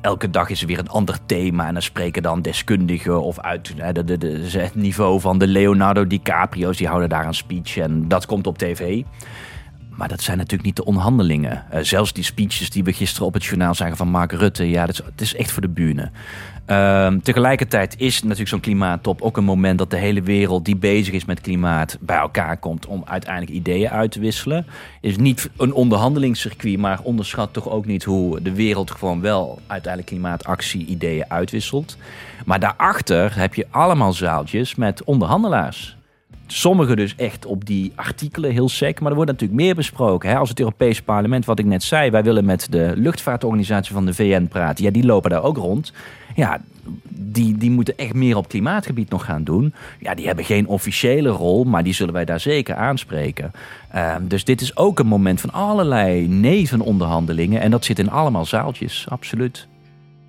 elke 0.00 0.30
dag 0.30 0.48
is 0.48 0.60
er 0.60 0.66
weer 0.66 0.78
een 0.78 0.88
ander 0.88 1.18
thema. 1.26 1.66
En 1.66 1.72
dan 1.72 1.82
spreken 1.82 2.22
dan 2.22 2.42
deskundigen 2.42 3.22
of 3.22 3.40
uit 3.40 3.74
de, 3.94 4.04
de, 4.04 4.18
de, 4.18 4.48
het 4.50 4.74
niveau 4.74 5.20
van 5.20 5.38
de 5.38 5.46
Leonardo 5.46 6.06
DiCaprio's. 6.06 6.76
Die 6.76 6.86
houden 6.86 7.08
daar 7.08 7.26
een 7.26 7.34
speech 7.34 7.76
en 7.76 8.08
dat 8.08 8.26
komt 8.26 8.46
op 8.46 8.58
tv. 8.58 9.02
Maar 9.98 10.08
dat 10.08 10.22
zijn 10.22 10.36
natuurlijk 10.36 10.64
niet 10.64 10.76
de 10.76 10.84
onderhandelingen. 10.84 11.64
Uh, 11.74 11.78
zelfs 11.82 12.12
die 12.12 12.24
speeches 12.24 12.70
die 12.70 12.84
we 12.84 12.92
gisteren 12.92 13.26
op 13.26 13.34
het 13.34 13.44
journaal 13.44 13.74
zagen 13.74 13.96
van 13.96 14.08
Mark 14.08 14.32
Rutte. 14.32 14.70
Ja, 14.70 14.86
dat 14.86 14.94
is, 14.94 15.04
het 15.04 15.20
is 15.20 15.34
echt 15.34 15.50
voor 15.50 15.62
de 15.62 15.68
buren. 15.68 16.12
Uh, 16.66 17.12
tegelijkertijd 17.22 17.94
is 17.98 18.22
natuurlijk 18.22 18.48
zo'n 18.48 18.60
klimaattop 18.60 19.22
ook 19.22 19.36
een 19.36 19.44
moment 19.44 19.78
dat 19.78 19.90
de 19.90 19.96
hele 19.96 20.22
wereld 20.22 20.64
die 20.64 20.76
bezig 20.76 21.14
is 21.14 21.24
met 21.24 21.40
klimaat 21.40 21.96
bij 22.00 22.16
elkaar 22.16 22.56
komt 22.56 22.86
om 22.86 23.02
uiteindelijk 23.06 23.52
ideeën 23.52 23.90
uit 23.90 24.10
te 24.10 24.20
wisselen. 24.20 24.66
Is 25.00 25.16
niet 25.16 25.50
een 25.56 25.72
onderhandelingscircuit, 25.72 26.78
maar 26.78 27.00
onderschat 27.02 27.52
toch 27.52 27.68
ook 27.68 27.86
niet 27.86 28.04
hoe 28.04 28.42
de 28.42 28.52
wereld 28.52 28.90
gewoon 28.90 29.20
wel 29.20 29.60
uiteindelijk 29.66 30.12
klimaatactie 30.12 30.86
ideeën 30.86 31.30
uitwisselt. 31.30 31.96
Maar 32.44 32.60
daarachter 32.60 33.38
heb 33.38 33.54
je 33.54 33.66
allemaal 33.70 34.12
zaaltjes 34.12 34.74
met 34.74 35.04
onderhandelaars. 35.04 35.97
Sommige 36.52 36.96
dus 36.96 37.14
echt 37.16 37.46
op 37.46 37.66
die 37.66 37.92
artikelen 37.94 38.52
heel 38.52 38.68
sec. 38.68 39.00
Maar 39.00 39.10
er 39.10 39.16
wordt 39.16 39.30
natuurlijk 39.30 39.60
meer 39.60 39.74
besproken. 39.74 40.28
Hè? 40.28 40.36
Als 40.36 40.48
het 40.48 40.58
Europese 40.60 41.02
parlement, 41.02 41.44
wat 41.44 41.58
ik 41.58 41.64
net 41.64 41.82
zei, 41.82 42.10
wij 42.10 42.22
willen 42.22 42.44
met 42.44 42.66
de 42.70 42.92
luchtvaartorganisatie 42.96 43.94
van 43.94 44.06
de 44.06 44.14
VN 44.14 44.46
praten. 44.46 44.84
Ja, 44.84 44.90
die 44.90 45.04
lopen 45.04 45.30
daar 45.30 45.42
ook 45.42 45.56
rond. 45.56 45.92
Ja, 46.34 46.60
die, 47.08 47.56
die 47.56 47.70
moeten 47.70 47.96
echt 47.96 48.14
meer 48.14 48.36
op 48.36 48.48
klimaatgebied 48.48 49.10
nog 49.10 49.24
gaan 49.24 49.44
doen. 49.44 49.74
Ja, 50.00 50.14
die 50.14 50.26
hebben 50.26 50.44
geen 50.44 50.66
officiële 50.66 51.28
rol, 51.28 51.64
maar 51.64 51.84
die 51.84 51.92
zullen 51.92 52.14
wij 52.14 52.24
daar 52.24 52.40
zeker 52.40 52.74
aanspreken. 52.74 53.52
Uh, 53.94 54.16
dus 54.20 54.44
dit 54.44 54.60
is 54.60 54.76
ook 54.76 54.98
een 54.98 55.06
moment 55.06 55.40
van 55.40 55.52
allerlei 55.52 56.28
nevenonderhandelingen. 56.28 57.60
En 57.60 57.70
dat 57.70 57.84
zit 57.84 57.98
in 57.98 58.10
allemaal 58.10 58.44
zaaltjes, 58.44 59.06
absoluut. 59.08 59.66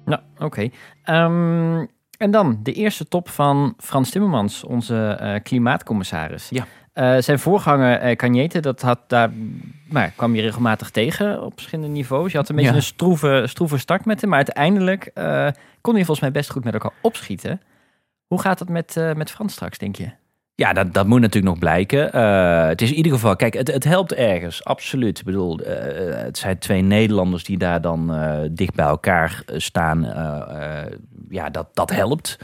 Nou, 0.06 0.22
oké. 0.36 0.46
Okay. 0.46 0.72
Ehm, 1.04 1.86
en 2.20 2.32
dan 2.32 2.60
de 2.64 2.74
eerste 2.74 3.08
top 3.08 3.30
van 3.30 3.74
Frans 3.78 4.10
Timmermans, 4.10 4.64
onze 4.64 5.20
uh, 5.22 5.36
klimaatcommissaris. 5.44 6.50
Ja. 6.50 6.66
Uh, 6.94 7.22
zijn 7.22 7.40
voorganger 7.40 8.10
uh, 8.10 8.16
Cagnete, 8.16 8.60
dat 8.60 8.82
had 8.82 9.00
daar, 9.08 9.32
maar 9.88 10.14
kwam 10.16 10.36
je 10.36 10.42
regelmatig 10.42 10.90
tegen 10.90 11.44
op 11.44 11.54
verschillende 11.54 11.92
niveaus. 11.92 12.32
Je 12.32 12.38
had 12.38 12.50
een 12.50 12.56
beetje 12.56 12.76
een 12.76 12.82
stroeve, 12.82 13.44
stroeve 13.48 13.78
start 13.78 14.06
met 14.06 14.22
hem, 14.22 14.30
maar 14.30 14.38
uiteindelijk 14.38 15.12
kon 15.82 15.94
hij 15.94 16.06
volgens 16.06 16.20
mij 16.20 16.32
best 16.32 16.52
goed 16.52 16.64
met 16.64 16.74
elkaar 16.74 16.94
opschieten. 17.02 17.62
Hoe 18.28 18.42
gaat 18.42 18.60
dat 18.60 18.70
met, 18.70 19.14
met 19.16 19.32
Frans 19.32 19.54
straks, 19.54 19.78
denk 19.78 19.96
je? 19.96 20.10
Ja, 20.60 20.74
dat, 20.74 20.94
dat 20.94 21.08
moet 21.08 21.22
natuurlijk 21.22 21.54
nog 21.54 21.60
blijken. 21.60 22.16
Uh, 22.16 22.68
het 22.68 22.82
is 22.82 22.89
in 22.89 22.96
ieder 22.96 23.12
geval, 23.12 23.36
kijk, 23.36 23.54
het, 23.54 23.74
het 23.74 23.84
helpt 23.84 24.13
ergens, 24.13 24.63
absoluut. 24.63 25.20
Ik 25.20 25.25
bedoel, 25.25 25.60
uh, 25.62 25.68
het 26.24 26.38
zijn 26.38 26.60
twee 26.60 26.82
Nederlanders 26.82 27.44
die 27.44 27.58
daar 27.58 27.82
dan 27.82 28.16
uh, 28.16 28.38
dicht 28.51 28.74
bij 28.75 28.86
elkaar 28.86 29.44
staan. 29.46 30.01
ja, 31.30 31.50
dat, 31.50 31.68
dat 31.74 31.92
helpt. 31.92 32.38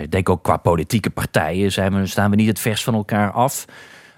ik 0.00 0.10
denk 0.10 0.28
ook 0.28 0.42
qua 0.42 0.56
politieke 0.56 1.10
partijen 1.10 1.72
zijn 1.72 1.94
we, 1.94 2.06
staan 2.06 2.30
we 2.30 2.36
niet 2.36 2.48
het 2.48 2.60
vers 2.60 2.84
van 2.84 2.94
elkaar 2.94 3.30
af. 3.30 3.64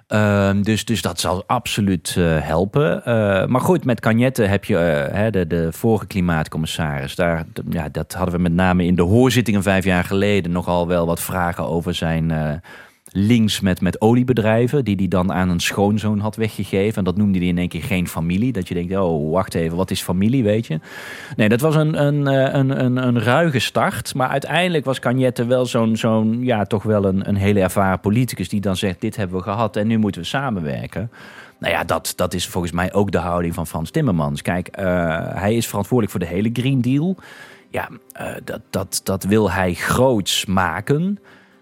Ehm, 0.07 0.62
dus, 0.62 0.85
dus 0.85 1.02
dat 1.02 1.21
zal 1.21 1.45
absoluut 1.47 2.14
helpen. 2.21 3.02
Maar 3.50 3.61
goed, 3.61 3.85
met 3.85 4.00
Cagnette 4.00 4.42
heb 4.42 4.64
je 4.64 5.09
uh, 5.14 5.26
de, 5.30 5.47
de 5.47 5.73
vorige 5.73 6.07
klimaatcommissaris. 6.07 7.14
Daar, 7.14 7.45
ja, 7.71 7.88
dat 7.88 8.12
hadden 8.12 8.35
we 8.35 8.40
met 8.40 8.52
name 8.52 8.85
in 8.85 8.95
de 8.95 9.02
hoorzittingen 9.02 9.62
vijf 9.62 9.85
jaar 9.85 10.04
geleden 10.04 10.52
nogal 10.52 10.87
wel 10.87 11.07
wat 11.07 11.21
vragen 11.21 11.66
over 11.66 11.95
zijn 11.95 12.33
links 13.12 13.61
met, 13.61 13.81
met 13.81 14.00
oliebedrijven, 14.00 14.85
die 14.85 14.97
hij 14.97 15.09
dan 15.09 15.33
aan 15.33 15.49
een 15.49 15.61
schoonzoon 15.61 16.19
had 16.19 16.37
weggegeven. 16.37 16.99
En 16.99 17.05
dat 17.05 17.17
noemde 17.17 17.38
hij 17.38 17.47
in 17.47 17.59
één 17.59 17.69
keer 17.69 17.83
geen 17.83 18.09
familie. 18.09 18.52
Dat 18.52 18.69
je 18.69 18.75
denkt, 18.75 18.97
oh, 18.97 19.33
wacht 19.33 19.55
even, 19.55 19.76
wat 19.76 19.90
is 19.90 20.02
familie, 20.02 20.43
weet 20.43 20.67
je? 20.67 20.81
Nee, 21.37 21.49
dat 21.49 21.61
was 21.61 21.75
een, 21.75 22.07
een, 22.07 22.26
eh, 22.26 22.55
een, 22.55 22.85
een, 22.85 22.97
een 22.97 23.21
ruige 23.21 23.59
start. 23.59 24.14
Maar 24.14 24.29
uiteindelijk 24.29 24.85
was 24.85 24.99
Cagnette 24.99 25.45
wel 25.45 25.67
zo'n, 25.67 25.97
zo'n 25.97 26.45
ja, 26.45 26.64
toch 26.64 26.83
wel 26.83 27.05
een, 27.05 27.29
een 27.29 27.37
hele 27.37 27.61
ervaren 27.61 28.00
politicus 28.00 28.49
die 28.49 28.61
dan 28.61 28.76
zegt, 28.76 29.00
dit 29.00 29.17
hebben 29.17 29.37
we 29.37 29.43
gehad 29.43 29.76
en 29.76 29.87
nu 29.87 29.99
moeten 29.99 30.21
we 30.21 30.26
samenwerken. 30.26 31.11
Nou 31.59 31.73
ja, 31.73 31.85
dat, 31.85 32.12
dat 32.17 32.35
is 32.35 32.47
volgens 32.47 32.73
mij 32.73 32.93
ook 32.93 33.11
de 33.11 33.19
houding 33.19 33.55
van 33.55 33.67
Frans 33.67 33.90
Timmermans. 33.90 34.43
Kijk, 34.43 34.79
uh, 34.79 34.85
hij 35.35 35.55
is 35.55 35.67
verantwoordelijk 35.67 36.19
voor 36.19 36.29
de 36.29 36.35
hele 36.35 36.50
Green 36.52 36.81
Deal. 36.81 37.17
Ja, 37.71 37.88
uh, 38.21 38.33
dat, 38.45 38.61
dat, 38.71 39.00
dat 39.05 39.25
wil 39.25 39.50
hij 39.50 39.75
groots 39.75 40.47
maken 40.47 41.19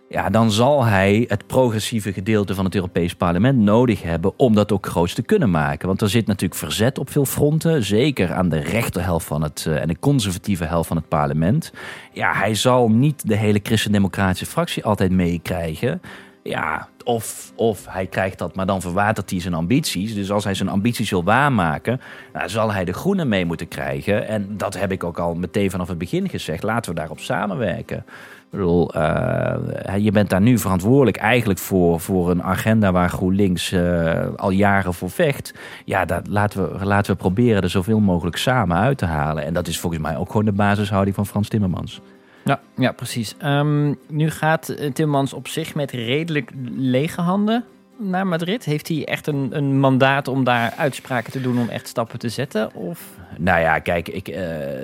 ja, 0.09 0.31
dan 0.31 0.51
zal 0.51 0.85
hij 0.85 1.25
het 1.29 1.47
progressieve 1.47 2.13
gedeelte 2.13 2.55
van 2.55 2.65
het 2.65 2.75
Europees 2.75 3.15
Parlement 3.15 3.59
nodig 3.59 4.03
hebben 4.03 4.39
om 4.39 4.55
dat 4.55 4.73
ook 4.73 4.87
groot 4.87 5.15
te 5.15 5.23
kunnen 5.23 5.51
maken. 5.51 5.89
Want 5.89 6.01
er 6.01 6.09
zit 6.09 6.27
natuurlijk 6.27 6.61
verzet 6.61 6.99
op 6.99 7.11
veel 7.11 7.25
fronten, 7.25 7.85
zeker 7.85 8.33
aan 8.33 8.49
de 8.49 8.59
rechterhelft 8.59 9.27
van 9.27 9.43
het 9.43 9.65
uh, 9.69 9.81
en 9.81 9.89
de 9.89 9.99
conservatieve 9.99 10.65
helft 10.65 10.89
van 10.89 10.97
het 10.97 11.09
parlement. 11.09 11.73
Ja, 12.13 12.33
hij 12.33 12.55
zal 12.55 12.89
niet 12.89 13.29
de 13.29 13.37
hele 13.37 13.61
christendemocratische 13.63 14.47
fractie 14.47 14.85
altijd 14.85 15.11
meekrijgen. 15.11 16.01
Ja, 16.49 16.89
of, 17.05 17.53
of 17.55 17.87
hij 17.89 18.07
krijgt 18.07 18.39
dat, 18.39 18.55
maar 18.55 18.67
dan 18.67 18.81
verwatert 18.81 19.31
hij 19.31 19.41
zijn 19.41 19.55
ambities. 19.55 20.15
Dus 20.15 20.31
als 20.31 20.45
hij 20.45 20.55
zijn 20.55 20.69
ambities 20.69 21.11
wil 21.11 21.25
waarmaken, 21.25 22.01
nou, 22.33 22.49
zal 22.49 22.73
hij 22.73 22.85
de 22.85 22.93
groenen 22.93 23.29
mee 23.29 23.45
moeten 23.45 23.69
krijgen. 23.69 24.29
En 24.29 24.57
dat 24.57 24.79
heb 24.79 24.93
ik 24.93 25.05
ook 25.05 25.19
al 25.19 25.35
meteen 25.35 25.71
vanaf 25.71 25.89
het 25.89 25.99
begin 25.99 26.29
gezegd. 26.29 26.63
Laten 26.63 26.91
we 26.91 26.99
daarop 26.99 27.21
samenwerken. 27.21 28.05
Ik 28.53 28.59
uh, 28.59 29.55
je 29.99 30.11
bent 30.13 30.31
daar 30.31 30.41
nu 30.41 30.59
verantwoordelijk 30.59 31.17
eigenlijk 31.17 31.59
voor, 31.59 32.01
voor 32.01 32.31
een 32.31 32.43
agenda 32.43 32.93
waar 32.93 33.09
GroenLinks 33.09 33.73
uh, 33.73 34.27
al 34.37 34.51
jaren 34.51 34.95
voor 34.95 35.11
vecht. 35.11 35.55
Ja, 35.85 36.05
dat, 36.05 36.27
laten, 36.27 36.79
we, 36.79 36.85
laten 36.85 37.13
we 37.13 37.19
proberen 37.19 37.63
er 37.63 37.71
zoveel 37.71 38.01
mogelijk 38.01 38.37
samen 38.37 38.77
uit 38.77 38.99
te 38.99 39.07
halen. 39.07 39.45
En 39.45 39.55
dat 39.55 39.67
is 39.67 39.81
volgens 39.81 40.03
mij 40.03 40.17
ook 40.17 40.27
gewoon 40.27 40.45
de 40.45 40.53
basishouding 40.53 41.15
van 41.15 41.27
Frans 41.27 41.49
Timmermans. 41.49 42.01
Ja, 42.49 42.61
ja 42.77 42.93
precies. 42.93 43.35
Um, 43.45 43.99
nu 44.09 44.31
gaat 44.31 44.69
eh, 44.69 44.93
Timmermans 44.93 45.33
op 45.33 45.49
zich 45.49 45.75
met 45.75 45.91
redelijk 45.91 46.51
lege 46.77 47.21
handen 47.21 47.65
naar 47.99 48.27
Madrid? 48.27 48.65
Heeft 48.65 48.89
hij 48.89 49.05
echt 49.05 49.27
een, 49.27 49.49
een 49.51 49.81
mandaat 49.81 50.29
om 50.29 50.45
daar 50.45 50.75
uitspraken 50.77 51.33
te 51.33 51.41
doen 51.41 51.59
om 51.59 51.69
echt 51.69 51.89
stappen 51.89 52.19
te 52.19 52.29
zetten? 52.29 52.75
Of? 52.75 53.01
Nou 53.39 53.61
ja, 53.61 53.79
kijk, 53.79 54.09
ik, 54.09 54.29
uh, 54.29 54.37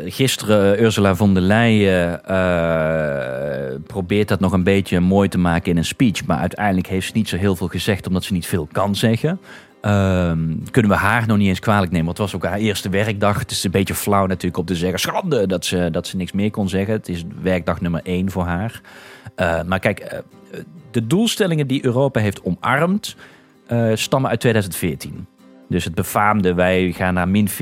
gisteren 0.05 0.83
Ursula 0.83 1.15
von 1.15 1.35
der 1.35 1.43
Leyen 1.43 2.21
uh, 2.31 3.81
probeert 3.87 4.29
dat 4.29 4.41
nog 4.41 4.53
een 4.53 4.65
beetje 4.65 5.01
mooi 5.01 5.29
te 5.29 5.39
maken 5.39 5.71
in 5.71 5.77
een 5.77 5.85
speech. 5.85 6.27
Maar 6.27 6.39
uiteindelijk 6.39 6.87
heeft 6.87 7.07
ze 7.07 7.13
niet 7.15 7.29
zo 7.29 7.37
heel 7.37 7.57
veel 7.57 7.69
gezegd, 7.69 8.07
omdat 8.07 8.25
ze 8.25 8.33
niet 8.33 8.47
veel 8.47 8.69
kan 8.73 8.97
zeggen. 8.97 9.41
Um, 9.87 10.63
kunnen 10.71 10.91
we 10.91 10.97
haar 10.97 11.27
nog 11.27 11.37
niet 11.37 11.49
eens 11.49 11.59
kwalijk 11.59 11.91
nemen. 11.93 12.07
Want 12.07 12.19
het 12.19 12.27
was 12.27 12.37
ook 12.43 12.51
haar 12.51 12.59
eerste 12.59 12.89
werkdag. 12.89 13.39
Het 13.39 13.51
is 13.51 13.65
een 13.65 13.71
beetje 13.71 13.95
flauw 13.95 14.27
natuurlijk 14.27 14.57
om 14.57 14.65
te 14.65 14.75
zeggen... 14.75 14.99
schande 14.99 15.47
dat 15.47 15.65
ze, 15.65 15.89
dat 15.91 16.07
ze 16.07 16.17
niks 16.17 16.33
meer 16.33 16.51
kon 16.51 16.69
zeggen. 16.69 16.95
Het 16.95 17.09
is 17.09 17.25
werkdag 17.43 17.81
nummer 17.81 18.01
één 18.05 18.31
voor 18.31 18.45
haar. 18.45 18.81
Uh, 19.37 19.63
maar 19.63 19.79
kijk, 19.79 20.23
de 20.91 21.07
doelstellingen 21.07 21.67
die 21.67 21.85
Europa 21.85 22.21
heeft 22.21 22.43
omarmd, 22.43 23.17
uh, 23.69 23.91
stammen 23.95 24.31
uit 24.31 24.41
2014. 24.41 25.27
Dus 25.69 25.85
het 25.85 25.95
befaamde, 25.95 26.55
wij 26.55 26.93
gaan 26.93 27.15
naar 27.15 27.29
min 27.29 27.49
40% 27.49 27.53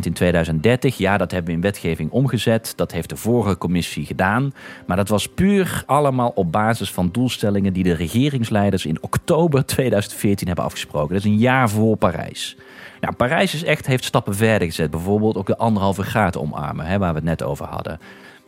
in 0.00 0.12
2030. 0.12 0.98
Ja, 0.98 1.16
dat 1.16 1.30
hebben 1.30 1.50
we 1.50 1.56
in 1.56 1.62
wetgeving 1.62 2.10
omgezet. 2.10 2.72
Dat 2.76 2.92
heeft 2.92 3.08
de 3.08 3.16
vorige 3.16 3.58
commissie 3.58 4.06
gedaan. 4.06 4.52
Maar 4.86 4.96
dat 4.96 5.08
was 5.08 5.28
puur 5.28 5.82
allemaal 5.86 6.32
op 6.34 6.52
basis 6.52 6.90
van 6.90 7.08
doelstellingen 7.12 7.72
die 7.72 7.82
de 7.82 7.94
regeringsleiders 7.94 8.86
in 8.86 9.02
oktober 9.02 9.66
2014 9.66 10.46
hebben 10.46 10.64
afgesproken. 10.64 11.14
Dat 11.14 11.24
is 11.24 11.30
een 11.30 11.38
jaar 11.38 11.70
voor 11.70 11.96
Parijs. 11.96 12.56
Nou, 13.00 13.14
Parijs 13.14 13.54
is 13.54 13.64
echt, 13.64 13.86
heeft 13.86 14.04
stappen 14.04 14.34
verder 14.34 14.68
gezet. 14.68 14.90
Bijvoorbeeld 14.90 15.36
ook 15.36 15.46
de 15.46 15.56
anderhalve 15.56 16.02
graad 16.02 16.36
omarmen, 16.36 16.86
hè, 16.86 16.98
waar 16.98 17.10
we 17.10 17.18
het 17.18 17.28
net 17.28 17.42
over 17.42 17.66
hadden. 17.66 18.00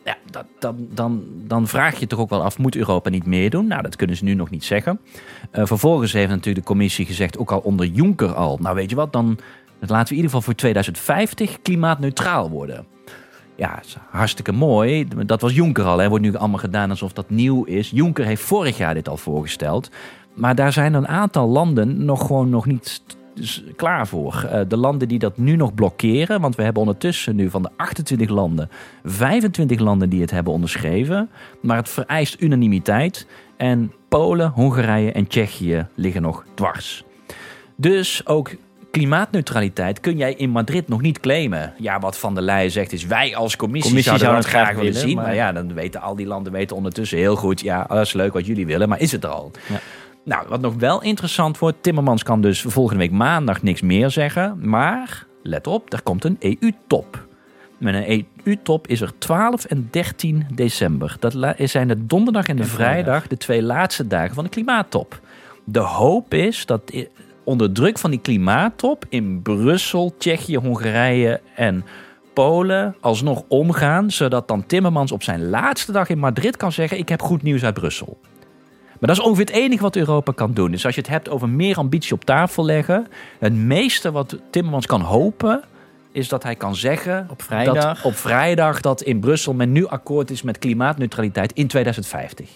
Ja, 0.05 0.17
dan, 0.59 0.89
dan, 0.91 1.25
dan 1.47 1.67
vraag 1.67 2.01
je 2.01 2.07
toch 2.07 2.19
ook 2.19 2.31
wel 2.31 2.43
af, 2.43 2.59
moet 2.59 2.77
Europa 2.77 3.11
niet 3.11 3.27
meedoen? 3.27 3.67
Nou, 3.67 3.83
dat 3.83 3.97
kunnen 3.97 4.17
ze 4.17 4.25
nu 4.25 4.35
nog 4.35 4.51
niet 4.51 4.65
zeggen. 4.65 5.01
Uh, 5.53 5.67
vervolgens 5.67 6.13
heeft 6.13 6.29
natuurlijk 6.29 6.67
de 6.67 6.73
commissie 6.73 7.07
gezegd, 7.07 7.39
ook 7.39 7.53
al 7.53 7.59
onder 7.59 7.87
Juncker 7.87 8.35
al... 8.35 8.59
nou 8.61 8.75
weet 8.75 8.91
je 8.91 8.97
wat, 8.97 9.13
dan 9.13 9.39
laten 9.81 9.89
we 9.89 10.11
in 10.11 10.17
ieder 10.17 10.25
geval 10.25 10.41
voor 10.41 10.55
2050 10.55 11.63
klimaatneutraal 11.63 12.51
worden. 12.51 12.87
Ja, 13.57 13.81
hartstikke 14.11 14.53
mooi. 14.53 15.09
Dat 15.27 15.41
was 15.41 15.55
Juncker 15.55 15.85
al. 15.85 15.99
Hè. 15.99 16.09
Wordt 16.09 16.25
nu 16.25 16.37
allemaal 16.37 16.59
gedaan 16.59 16.91
alsof 16.91 17.13
dat 17.13 17.31
nieuw 17.31 17.65
is. 17.65 17.91
Juncker 17.91 18.25
heeft 18.25 18.43
vorig 18.43 18.77
jaar 18.77 18.95
dit 18.95 19.09
al 19.09 19.17
voorgesteld. 19.17 19.91
Maar 20.35 20.55
daar 20.55 20.73
zijn 20.73 20.95
een 20.95 21.09
aantal 21.09 21.49
landen 21.49 22.05
nog 22.05 22.27
gewoon 22.27 22.49
nog 22.49 22.67
niet 22.67 23.03
dus 23.41 23.63
klaar 23.77 24.07
voor. 24.07 24.45
Uh, 24.45 24.61
de 24.69 24.77
landen 24.77 25.09
die 25.09 25.19
dat 25.19 25.39
nu 25.39 25.57
nog 25.57 25.75
blokkeren, 25.75 26.41
want 26.41 26.57
we 26.57 26.63
hebben 26.63 26.83
ondertussen 26.83 27.37
nu 27.37 27.51
van 27.51 27.63
de 27.63 27.71
28 27.77 28.29
landen 28.29 28.71
25 29.05 29.79
landen 29.79 30.09
die 30.09 30.21
het 30.21 30.31
hebben 30.31 30.53
onderschreven. 30.53 31.31
Maar 31.63 31.77
het 31.77 31.89
vereist 31.89 32.41
unanimiteit. 32.41 33.27
En 33.57 33.93
Polen, 34.09 34.51
Hongarije 34.51 35.13
en 35.13 35.27
Tsjechië 35.27 35.87
liggen 35.95 36.23
nog 36.23 36.45
dwars. 36.55 37.05
Dus 37.77 38.27
ook 38.27 38.51
klimaatneutraliteit 38.91 40.01
kun 40.01 40.17
jij 40.17 40.35
in 40.35 40.51
Madrid 40.51 40.89
nog 40.89 41.01
niet 41.01 41.21
claimen. 41.21 41.75
Ja, 41.79 41.99
wat 41.99 42.19
Van 42.19 42.35
der 42.35 42.43
Leyen 42.43 42.71
zegt 42.71 42.93
is 42.93 43.07
wij 43.07 43.37
als 43.37 43.57
commissie, 43.57 43.91
commissie 43.91 44.19
zouden 44.19 44.41
het 44.41 44.51
graag 44.51 44.75
willen 44.75 44.95
zien. 44.95 45.15
Maar... 45.15 45.25
maar... 45.25 45.35
ja, 45.35 45.53
dan 45.53 45.75
weten 45.75 46.01
al 46.01 46.17
die 46.17 46.27
landen 46.27 46.53
weten 46.53 46.77
ondertussen 46.77 47.19
heel 47.19 47.37
goed... 47.37 47.61
ja, 47.61 47.85
dat 47.89 48.07
is 48.07 48.13
leuk 48.13 48.33
wat 48.33 48.47
jullie 48.47 48.67
willen, 48.67 48.89
maar 48.89 49.01
is 49.01 49.13
het 49.13 49.25
er 49.25 49.31
al? 49.31 49.51
Ja. 49.69 49.81
Nou, 50.25 50.49
wat 50.49 50.61
nog 50.61 50.75
wel 50.75 51.03
interessant 51.03 51.59
wordt, 51.59 51.83
Timmermans 51.83 52.23
kan 52.23 52.41
dus 52.41 52.61
volgende 52.61 53.01
week 53.01 53.11
maandag 53.11 53.63
niks 53.63 53.81
meer 53.81 54.11
zeggen. 54.11 54.69
Maar, 54.69 55.27
let 55.43 55.67
op, 55.67 55.93
er 55.93 56.03
komt 56.03 56.25
een 56.25 56.37
EU-top. 56.41 57.29
Met 57.79 57.95
een 57.95 58.27
EU-top 58.45 58.87
is 58.87 59.01
er 59.01 59.19
12 59.19 59.65
en 59.65 59.89
13 59.91 60.47
december. 60.55 61.17
Dat 61.19 61.37
zijn 61.57 61.89
de 61.89 62.07
donderdag 62.07 62.47
en 62.47 62.57
de 62.57 62.65
vrijdag 62.65 63.27
de 63.27 63.37
twee 63.37 63.63
laatste 63.63 64.07
dagen 64.07 64.35
van 64.35 64.45
de 64.45 64.51
klimaattop. 64.51 65.21
De 65.65 65.79
hoop 65.79 66.35
is 66.35 66.67
dat 66.67 66.83
onder 67.45 67.73
druk 67.73 67.99
van 67.99 68.11
die 68.11 68.21
klimaattop 68.21 69.05
in 69.09 69.43
Brussel, 69.43 70.15
Tsjechië, 70.19 70.57
Hongarije 70.57 71.41
en 71.55 71.85
Polen 72.33 72.97
alsnog 73.01 73.43
omgaan, 73.49 74.11
zodat 74.11 74.49
dan 74.49 74.67
Timmermans 74.67 75.13
op 75.13 75.23
zijn 75.23 75.49
laatste 75.49 75.93
dag 75.93 76.09
in 76.09 76.19
Madrid 76.19 76.57
kan 76.57 76.73
zeggen: 76.73 76.99
Ik 76.99 77.09
heb 77.09 77.23
goed 77.23 77.43
nieuws 77.43 77.65
uit 77.65 77.75
Brussel. 77.75 78.19
Maar 79.01 79.09
dat 79.09 79.19
is 79.19 79.25
ongeveer 79.25 79.45
het 79.45 79.55
enige 79.55 79.83
wat 79.83 79.97
Europa 79.97 80.33
kan 80.33 80.55
doen. 80.55 80.71
Dus 80.71 80.85
als 80.85 80.95
je 80.95 81.01
het 81.01 81.11
hebt 81.11 81.29
over 81.29 81.49
meer 81.49 81.77
ambitie 81.77 82.15
op 82.15 82.25
tafel 82.25 82.65
leggen. 82.65 83.07
Het 83.39 83.55
meeste 83.55 84.13
wat 84.13 84.37
Timmermans 84.51 84.87
kan 84.87 85.01
hopen. 85.01 85.63
Is 86.13 86.29
dat 86.29 86.43
hij 86.43 86.55
kan 86.55 86.77
zeggen 86.77 87.27
op 87.31 87.43
vrijdag. 87.43 87.75
Dat, 87.75 88.05
op 88.05 88.15
vrijdag 88.15 88.81
dat 88.81 89.03
in 89.03 89.21
Brussel 89.21 89.55
men 89.55 89.73
nu 89.73 89.87
akkoord 89.87 90.31
is 90.31 90.43
met 90.43 90.59
klimaatneutraliteit 90.59 91.53
in 91.53 91.67
2050. 91.67 92.49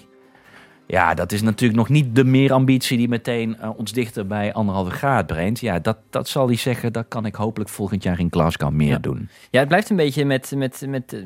Ja, 0.86 1.14
dat 1.14 1.32
is 1.32 1.42
natuurlijk 1.42 1.78
nog 1.78 1.88
niet 1.88 2.16
de 2.16 2.24
meer 2.24 2.52
ambitie 2.52 2.96
die 2.96 3.08
meteen 3.08 3.56
uh, 3.60 3.78
ons 3.78 3.92
dichter 3.92 4.26
bij 4.26 4.52
anderhalve 4.52 4.90
graad 4.90 5.26
brengt. 5.26 5.60
Ja, 5.60 5.78
dat, 5.78 5.96
dat 6.10 6.28
zal 6.28 6.46
hij 6.46 6.56
zeggen, 6.56 6.92
dat 6.92 7.04
kan 7.08 7.26
ik 7.26 7.34
hopelijk 7.34 7.70
volgend 7.70 8.02
jaar 8.02 8.18
in 8.18 8.28
Glasgow 8.30 8.72
meer 8.72 8.88
ja. 8.88 8.98
doen. 8.98 9.28
Ja, 9.50 9.58
het 9.58 9.68
blijft 9.68 9.90
een 9.90 9.96
beetje 9.96 10.24
met, 10.24 10.52
met, 10.56 10.84
met 10.88 11.12
uh, 11.12 11.22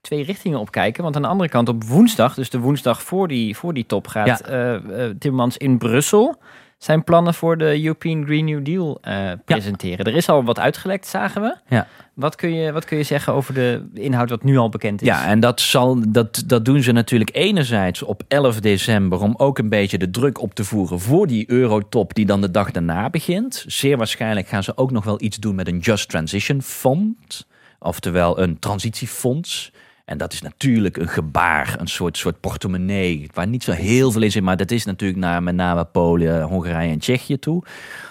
twee 0.00 0.24
richtingen 0.24 0.58
op 0.58 0.70
kijken. 0.70 1.02
Want 1.02 1.16
aan 1.16 1.22
de 1.22 1.28
andere 1.28 1.48
kant 1.48 1.68
op 1.68 1.84
woensdag, 1.84 2.34
dus 2.34 2.50
de 2.50 2.58
woensdag 2.58 3.02
voor 3.02 3.28
die, 3.28 3.56
voor 3.56 3.74
die 3.74 3.86
top, 3.86 4.06
gaat 4.06 4.42
ja. 4.46 4.80
uh, 4.80 5.10
Timmermans 5.18 5.56
in 5.56 5.78
Brussel 5.78 6.38
zijn 6.78 7.04
plannen 7.04 7.34
voor 7.34 7.58
de 7.58 7.82
European 7.82 8.24
Green 8.24 8.44
New 8.44 8.64
Deal 8.64 8.98
eh, 9.00 9.30
presenteren. 9.44 10.06
Er 10.06 10.14
is 10.14 10.28
al 10.28 10.44
wat 10.44 10.58
uitgelekt, 10.58 11.06
zagen 11.06 11.42
we. 11.42 11.56
Ja. 11.68 11.86
Wat 12.14 12.34
kun, 12.34 12.54
je, 12.54 12.72
wat 12.72 12.84
kun 12.84 12.96
je 12.96 13.02
zeggen 13.02 13.32
over 13.32 13.54
de 13.54 13.88
inhoud 13.94 14.30
wat 14.30 14.44
nu 14.44 14.56
al 14.56 14.68
bekend 14.68 15.02
is? 15.02 15.08
Ja, 15.08 15.26
en 15.26 15.40
dat, 15.40 15.60
zal, 15.60 15.98
dat, 16.08 16.42
dat 16.46 16.64
doen 16.64 16.82
ze 16.82 16.92
natuurlijk 16.92 17.30
enerzijds 17.36 18.02
op 18.02 18.22
11 18.28 18.60
december 18.60 19.20
om 19.20 19.34
ook 19.36 19.58
een 19.58 19.68
beetje 19.68 19.98
de 19.98 20.10
druk 20.10 20.40
op 20.40 20.54
te 20.54 20.64
voeren 20.64 21.00
voor 21.00 21.26
die 21.26 21.50
eurotop 21.50 22.14
die 22.14 22.26
dan 22.26 22.40
de 22.40 22.50
dag 22.50 22.70
daarna 22.70 23.10
begint. 23.10 23.64
Zeer 23.66 23.96
waarschijnlijk 23.96 24.48
gaan 24.48 24.62
ze 24.62 24.76
ook 24.76 24.90
nog 24.90 25.04
wel 25.04 25.22
iets 25.22 25.36
doen 25.36 25.54
met 25.54 25.68
een 25.68 25.78
Just 25.78 26.08
Transition 26.08 26.62
Fund, 26.62 27.46
oftewel 27.78 28.40
een 28.40 28.58
transitiefonds. 28.58 29.72
En 30.08 30.18
dat 30.18 30.32
is 30.32 30.42
natuurlijk 30.42 30.96
een 30.96 31.08
gebaar, 31.08 31.76
een 31.78 31.86
soort, 31.86 32.16
soort 32.16 32.40
portemonnee, 32.40 33.28
waar 33.34 33.46
niet 33.46 33.62
zo 33.62 33.72
heel 33.72 34.10
veel 34.10 34.22
in 34.22 34.30
zit. 34.30 34.42
Maar 34.42 34.56
dat 34.56 34.70
is 34.70 34.84
natuurlijk 34.84 35.18
naar 35.18 35.42
met 35.42 35.54
name 35.54 35.84
Polen, 35.84 36.42
Hongarije 36.42 36.92
en 36.92 36.98
Tsjechië 36.98 37.38
toe. 37.38 37.62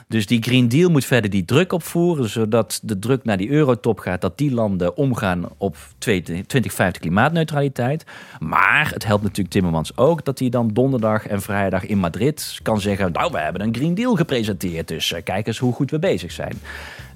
Dus 0.08 0.26
die 0.26 0.42
Green 0.42 0.68
Deal 0.68 0.90
moet 0.90 1.06
verder 1.06 1.30
die 1.30 1.46
druk 1.46 1.72
opvoeren, 1.74 2.30
zodat 2.30 2.80
de 2.84 3.00
druk 3.00 3.24
naar 3.24 3.38
die 3.38 3.50
eurotop 3.50 4.00
gaat, 4.00 4.22
dat 4.22 4.38
die 4.38 4.54
landen 4.54 4.98
omgaan 4.98 5.46
op 5.58 5.78
2050 5.98 7.02
klimaatneutraliteit. 7.02 8.06
Maar 8.40 8.92
het 8.94 9.06
helpt 9.06 9.24
natuurlijk 9.24 9.50
Timmermans 9.50 9.98
ook 9.98 10.26
dat 10.26 10.40
hij 10.40 10.50
dan 10.50 10.70
donderdag 10.74 11.28
en 11.28 11.42
vrijdag 11.42 11.86
in 11.86 11.98
Madrid 11.98 12.60
kan 12.64 12.82
zeggen, 12.82 13.12
nou 13.12 13.32
we 13.32 13.40
hebben 13.40 13.62
een 13.62 13.76
Green 13.76 13.96
Deal 13.96 14.16
gepresenteerd, 14.16 14.88
dus 14.88 15.12
uh, 15.12 15.20
kijk 15.24 15.48
eens 15.48 15.58
hoe 15.58 15.74
goed 15.74 15.92
we 15.92 16.00
bezig 16.00 16.32
zijn. 16.32 16.54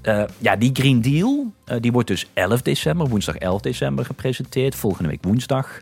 Uh, 0.03 0.23
ja, 0.37 0.55
die 0.55 0.69
Green 0.73 1.01
Deal, 1.01 1.51
uh, 1.65 1.75
die 1.79 1.91
wordt 1.91 2.07
dus 2.07 2.27
11 2.33 2.61
december, 2.61 3.07
woensdag 3.07 3.35
11 3.35 3.61
december 3.61 4.05
gepresenteerd, 4.05 4.75
volgende 4.75 5.09
week 5.09 5.23
woensdag. 5.23 5.79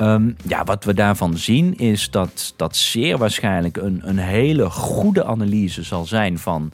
Um, 0.00 0.36
ja, 0.48 0.64
wat 0.64 0.84
we 0.84 0.94
daarvan 0.94 1.36
zien 1.36 1.76
is 1.76 2.10
dat 2.10 2.54
dat 2.56 2.76
zeer 2.76 3.18
waarschijnlijk 3.18 3.76
een, 3.76 4.00
een 4.04 4.18
hele 4.18 4.70
goede 4.70 5.24
analyse 5.24 5.82
zal 5.82 6.04
zijn 6.04 6.38
van, 6.38 6.72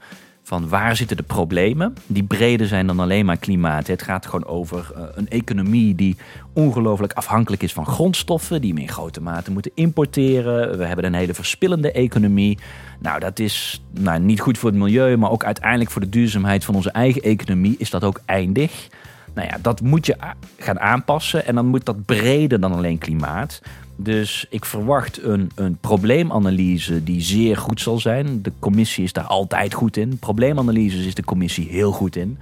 van 0.53 0.69
waar 0.69 0.97
zitten 0.97 1.17
de 1.17 1.23
problemen. 1.23 1.95
Die 2.07 2.23
breder 2.23 2.67
zijn 2.67 2.87
dan 2.87 3.01
alleen 3.01 3.25
maar 3.25 3.37
klimaat. 3.37 3.87
Het 3.87 4.03
gaat 4.03 4.27
gewoon 4.27 4.47
over 4.47 4.93
uh, 4.97 5.03
een 5.15 5.29
economie 5.29 5.95
die 5.95 6.17
ongelooflijk 6.53 7.13
afhankelijk 7.13 7.63
is 7.63 7.73
van 7.73 7.87
grondstoffen, 7.87 8.61
die 8.61 8.75
we 8.75 8.81
in 8.81 8.89
grote 8.89 9.23
mate 9.23 9.51
moeten 9.51 9.71
importeren. 9.75 10.79
We 10.79 10.85
hebben 10.85 11.05
een 11.05 11.15
hele 11.15 11.35
verspillende 11.35 11.93
economie. 11.93 12.59
Nou, 12.99 13.21
dat 13.21 13.39
is 13.39 13.83
nou, 13.91 14.21
niet 14.21 14.41
goed 14.41 14.59
voor 14.59 14.71
het 14.71 14.79
milieu, 14.79 15.17
maar 15.17 15.31
ook 15.31 15.45
uiteindelijk 15.45 15.91
voor 15.91 16.01
de 16.01 16.09
duurzaamheid 16.09 16.65
van 16.65 16.75
onze 16.75 16.91
eigen 16.91 17.23
economie 17.23 17.75
is 17.79 17.91
dat 17.91 18.05
ook 18.05 18.21
eindig. 18.25 18.89
Nou 19.35 19.49
ja, 19.49 19.59
dat 19.63 19.81
moet 19.81 20.07
je 20.07 20.17
gaan 20.59 20.81
aanpassen 20.81 21.47
en 21.47 21.55
dan 21.55 21.67
moet 21.67 21.85
dat 21.85 22.05
breder 22.05 22.61
dan 22.61 22.73
alleen 22.73 22.99
klimaat. 22.99 23.61
Dus 24.03 24.47
ik 24.51 24.65
verwacht 24.65 25.23
een, 25.23 25.51
een 25.55 25.77
probleemanalyse 25.77 27.05
die 27.05 27.21
zeer 27.21 27.57
goed 27.57 27.81
zal 27.81 27.99
zijn. 27.99 28.43
De 28.43 28.53
commissie 28.59 29.05
is 29.05 29.13
daar 29.13 29.25
altijd 29.25 29.75
goed 29.75 29.97
in. 29.97 30.19
Probleemanalyses 30.19 31.07
is 31.07 31.15
de 31.15 31.25
commissie 31.25 31.69
heel 31.69 31.93
goed 31.93 32.17
in. 32.17 32.39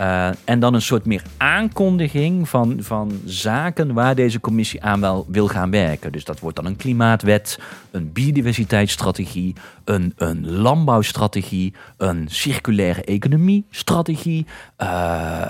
Uh, 0.00 0.28
en 0.44 0.60
dan 0.60 0.74
een 0.74 0.82
soort 0.82 1.04
meer 1.04 1.22
aankondiging 1.36 2.48
van, 2.48 2.76
van 2.80 3.20
zaken 3.24 3.94
waar 3.94 4.14
deze 4.14 4.40
commissie 4.40 4.82
aan 4.82 5.00
wel 5.00 5.26
wil 5.28 5.48
gaan 5.48 5.70
werken. 5.70 6.12
Dus 6.12 6.24
dat 6.24 6.40
wordt 6.40 6.56
dan 6.56 6.66
een 6.66 6.76
klimaatwet, 6.76 7.58
een 7.90 8.12
biodiversiteitsstrategie, 8.12 9.54
een, 9.84 10.12
een 10.16 10.50
landbouwstrategie, 10.50 11.74
een 11.96 12.26
circulaire 12.30 13.02
economiestrategie. 13.02 14.46
Uh, 14.78 14.86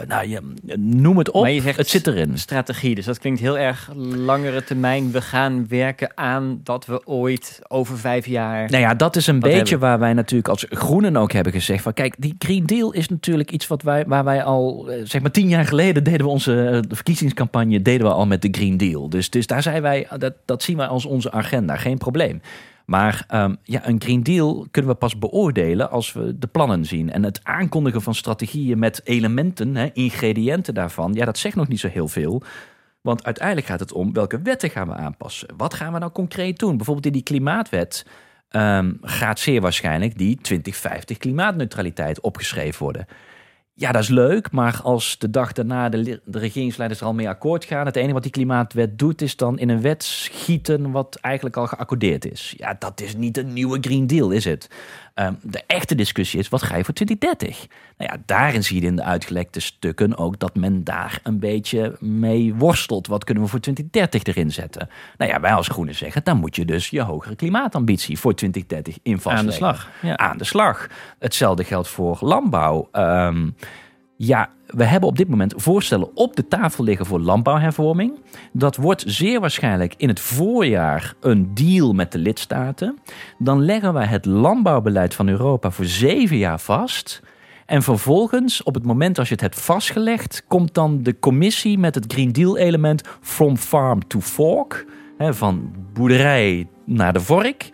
nou, 0.06 0.28
je, 0.28 0.40
noem 0.76 1.18
het 1.18 1.30
op, 1.30 1.42
maar 1.42 1.50
je 1.50 1.60
zegt 1.60 1.78
het 1.78 1.88
zit 1.88 2.06
erin. 2.06 2.38
Strategie, 2.38 2.94
dus 2.94 3.04
dat 3.04 3.18
klinkt 3.18 3.40
heel 3.40 3.58
erg 3.58 3.90
langere 3.96 4.64
termijn. 4.64 5.10
We 5.10 5.20
gaan 5.20 5.68
werken 5.68 6.12
aan 6.14 6.60
dat 6.64 6.86
we 6.86 7.06
ooit 7.06 7.60
over 7.68 7.98
vijf 7.98 8.26
jaar... 8.26 8.70
Nou 8.70 8.82
ja, 8.82 8.94
dat 8.94 9.16
is 9.16 9.26
een 9.26 9.40
beetje 9.40 9.58
hebben. 9.58 9.78
waar 9.78 9.98
wij 9.98 10.12
natuurlijk 10.12 10.48
als 10.48 10.66
groenen 10.68 11.16
ook 11.16 11.32
hebben 11.32 11.52
gezegd 11.52 11.82
van... 11.82 11.92
kijk, 11.92 12.14
die 12.18 12.34
Green 12.38 12.66
Deal 12.66 12.92
is 12.92 13.08
natuurlijk 13.08 13.50
iets 13.50 13.66
wat 13.66 13.82
wij, 13.82 14.04
waar 14.06 14.24
wij 14.24 14.39
al, 14.42 14.88
zeg 15.04 15.20
maar 15.20 15.30
tien 15.30 15.48
jaar 15.48 15.64
geleden 15.64 16.04
deden 16.04 16.20
we 16.20 16.32
onze 16.32 16.84
verkiezingscampagne 16.88 17.82
deden 17.82 18.06
we 18.06 18.12
al 18.12 18.26
met 18.26 18.42
de 18.42 18.48
Green 18.50 18.76
Deal. 18.76 19.08
Dus, 19.08 19.30
dus 19.30 19.46
daar 19.46 19.62
zijn 19.62 19.82
wij, 19.82 20.08
dat, 20.18 20.34
dat 20.44 20.62
zien 20.62 20.76
wij 20.76 20.86
als 20.86 21.04
onze 21.04 21.32
agenda, 21.32 21.76
geen 21.76 21.98
probleem. 21.98 22.40
Maar 22.90 23.26
um, 23.34 23.56
ja, 23.62 23.88
een 23.88 24.00
Green 24.00 24.22
Deal 24.22 24.66
kunnen 24.70 24.90
we 24.90 24.96
pas 24.96 25.18
beoordelen 25.18 25.90
als 25.90 26.12
we 26.12 26.38
de 26.38 26.46
plannen 26.46 26.84
zien. 26.84 27.12
En 27.12 27.22
het 27.22 27.40
aankondigen 27.42 28.02
van 28.02 28.14
strategieën 28.14 28.78
met 28.78 29.00
elementen, 29.04 29.76
hè, 29.76 29.90
ingrediënten 29.92 30.74
daarvan, 30.74 31.12
ja, 31.14 31.24
dat 31.24 31.38
zegt 31.38 31.56
nog 31.56 31.68
niet 31.68 31.80
zo 31.80 31.88
heel 31.88 32.08
veel. 32.08 32.42
Want 33.00 33.24
uiteindelijk 33.24 33.66
gaat 33.66 33.80
het 33.80 33.92
om 33.92 34.12
welke 34.12 34.42
wetten 34.42 34.70
gaan 34.70 34.88
we 34.88 34.94
aanpassen. 34.94 35.48
Wat 35.56 35.74
gaan 35.74 35.92
we 35.92 35.98
nou 35.98 36.12
concreet 36.12 36.58
doen? 36.58 36.76
Bijvoorbeeld 36.76 37.06
in 37.06 37.12
die 37.12 37.22
klimaatwet 37.22 38.06
um, 38.50 38.98
gaat 39.02 39.38
zeer 39.38 39.60
waarschijnlijk 39.60 40.18
die 40.18 40.38
2050 40.40 41.18
klimaatneutraliteit 41.18 42.20
opgeschreven 42.20 42.82
worden. 42.82 43.06
Ja, 43.80 43.92
dat 43.92 44.02
is 44.02 44.08
leuk, 44.08 44.50
maar 44.50 44.80
als 44.82 45.18
de 45.18 45.30
dag 45.30 45.52
daarna 45.52 45.88
de, 45.88 46.20
de 46.24 46.38
regeringsleiders 46.38 47.00
er 47.00 47.06
al 47.06 47.14
mee 47.14 47.28
akkoord 47.28 47.64
gaan, 47.64 47.86
het 47.86 47.96
enige 47.96 48.12
wat 48.12 48.22
die 48.22 48.32
klimaatwet 48.32 48.98
doet, 48.98 49.22
is 49.22 49.36
dan 49.36 49.58
in 49.58 49.68
een 49.68 49.80
wet 49.80 50.04
schieten 50.04 50.90
wat 50.90 51.18
eigenlijk 51.20 51.56
al 51.56 51.66
geaccordeerd 51.66 52.30
is. 52.30 52.54
Ja, 52.56 52.76
dat 52.78 53.00
is 53.00 53.16
niet 53.16 53.36
een 53.36 53.52
nieuwe 53.52 53.78
Green 53.80 54.06
Deal, 54.06 54.30
is 54.30 54.44
het? 54.44 54.68
Um, 55.20 55.38
de 55.42 55.62
echte 55.66 55.94
discussie 55.94 56.38
is, 56.38 56.48
wat 56.48 56.62
ga 56.62 56.76
je 56.76 56.84
voor 56.84 56.94
2030? 56.94 57.66
Nou 57.96 58.12
ja, 58.12 58.22
daarin 58.26 58.64
zie 58.64 58.80
je 58.80 58.86
in 58.86 58.96
de 58.96 59.02
uitgelekte 59.02 59.60
stukken 59.60 60.16
ook 60.16 60.38
dat 60.38 60.54
men 60.54 60.84
daar 60.84 61.20
een 61.22 61.38
beetje 61.38 61.96
mee 61.98 62.54
worstelt. 62.54 63.06
Wat 63.06 63.24
kunnen 63.24 63.42
we 63.42 63.48
voor 63.48 63.60
2030 63.60 64.24
erin 64.24 64.52
zetten? 64.52 64.88
Nou 65.16 65.30
ja, 65.30 65.40
wij 65.40 65.52
als 65.52 65.68
Groenen 65.68 65.94
zeggen, 65.94 66.24
dan 66.24 66.36
moet 66.36 66.56
je 66.56 66.64
dus 66.64 66.90
je 66.90 67.00
hogere 67.00 67.36
klimaatambitie 67.36 68.18
voor 68.18 68.34
2030 68.34 68.98
in 69.02 69.20
vastleggen. 69.20 69.38
Aan 69.38 69.46
de 69.46 69.52
slag. 69.52 69.88
Ja. 70.02 70.16
Aan 70.16 70.38
de 70.38 70.44
slag. 70.44 70.86
Hetzelfde 71.18 71.64
geldt 71.64 71.88
voor 71.88 72.18
landbouw. 72.20 72.88
Um, 72.92 73.54
ja, 74.16 74.50
we 74.76 74.84
hebben 74.84 75.08
op 75.08 75.16
dit 75.16 75.28
moment 75.28 75.54
voorstellen 75.56 76.16
op 76.16 76.36
de 76.36 76.48
tafel 76.48 76.84
liggen 76.84 77.06
voor 77.06 77.20
landbouwhervorming. 77.20 78.18
Dat 78.52 78.76
wordt 78.76 79.04
zeer 79.06 79.40
waarschijnlijk 79.40 79.94
in 79.96 80.08
het 80.08 80.20
voorjaar 80.20 81.14
een 81.20 81.54
deal 81.54 81.92
met 81.92 82.12
de 82.12 82.18
lidstaten. 82.18 82.98
Dan 83.38 83.64
leggen 83.64 83.92
wij 83.92 84.06
het 84.06 84.26
landbouwbeleid 84.26 85.14
van 85.14 85.28
Europa 85.28 85.70
voor 85.70 85.84
zeven 85.84 86.36
jaar 86.36 86.60
vast. 86.60 87.22
En 87.66 87.82
vervolgens, 87.82 88.62
op 88.62 88.74
het 88.74 88.84
moment 88.84 89.18
als 89.18 89.28
je 89.28 89.34
het 89.34 89.42
hebt 89.42 89.60
vastgelegd, 89.60 90.44
komt 90.48 90.74
dan 90.74 91.02
de 91.02 91.18
commissie 91.18 91.78
met 91.78 91.94
het 91.94 92.12
Green 92.12 92.32
Deal 92.32 92.56
element 92.56 93.02
from 93.20 93.56
farm 93.56 94.06
to 94.06 94.20
fork. 94.20 94.86
Van 95.18 95.72
boerderij 95.92 96.68
naar 96.84 97.12
de 97.12 97.20
vork 97.20 97.70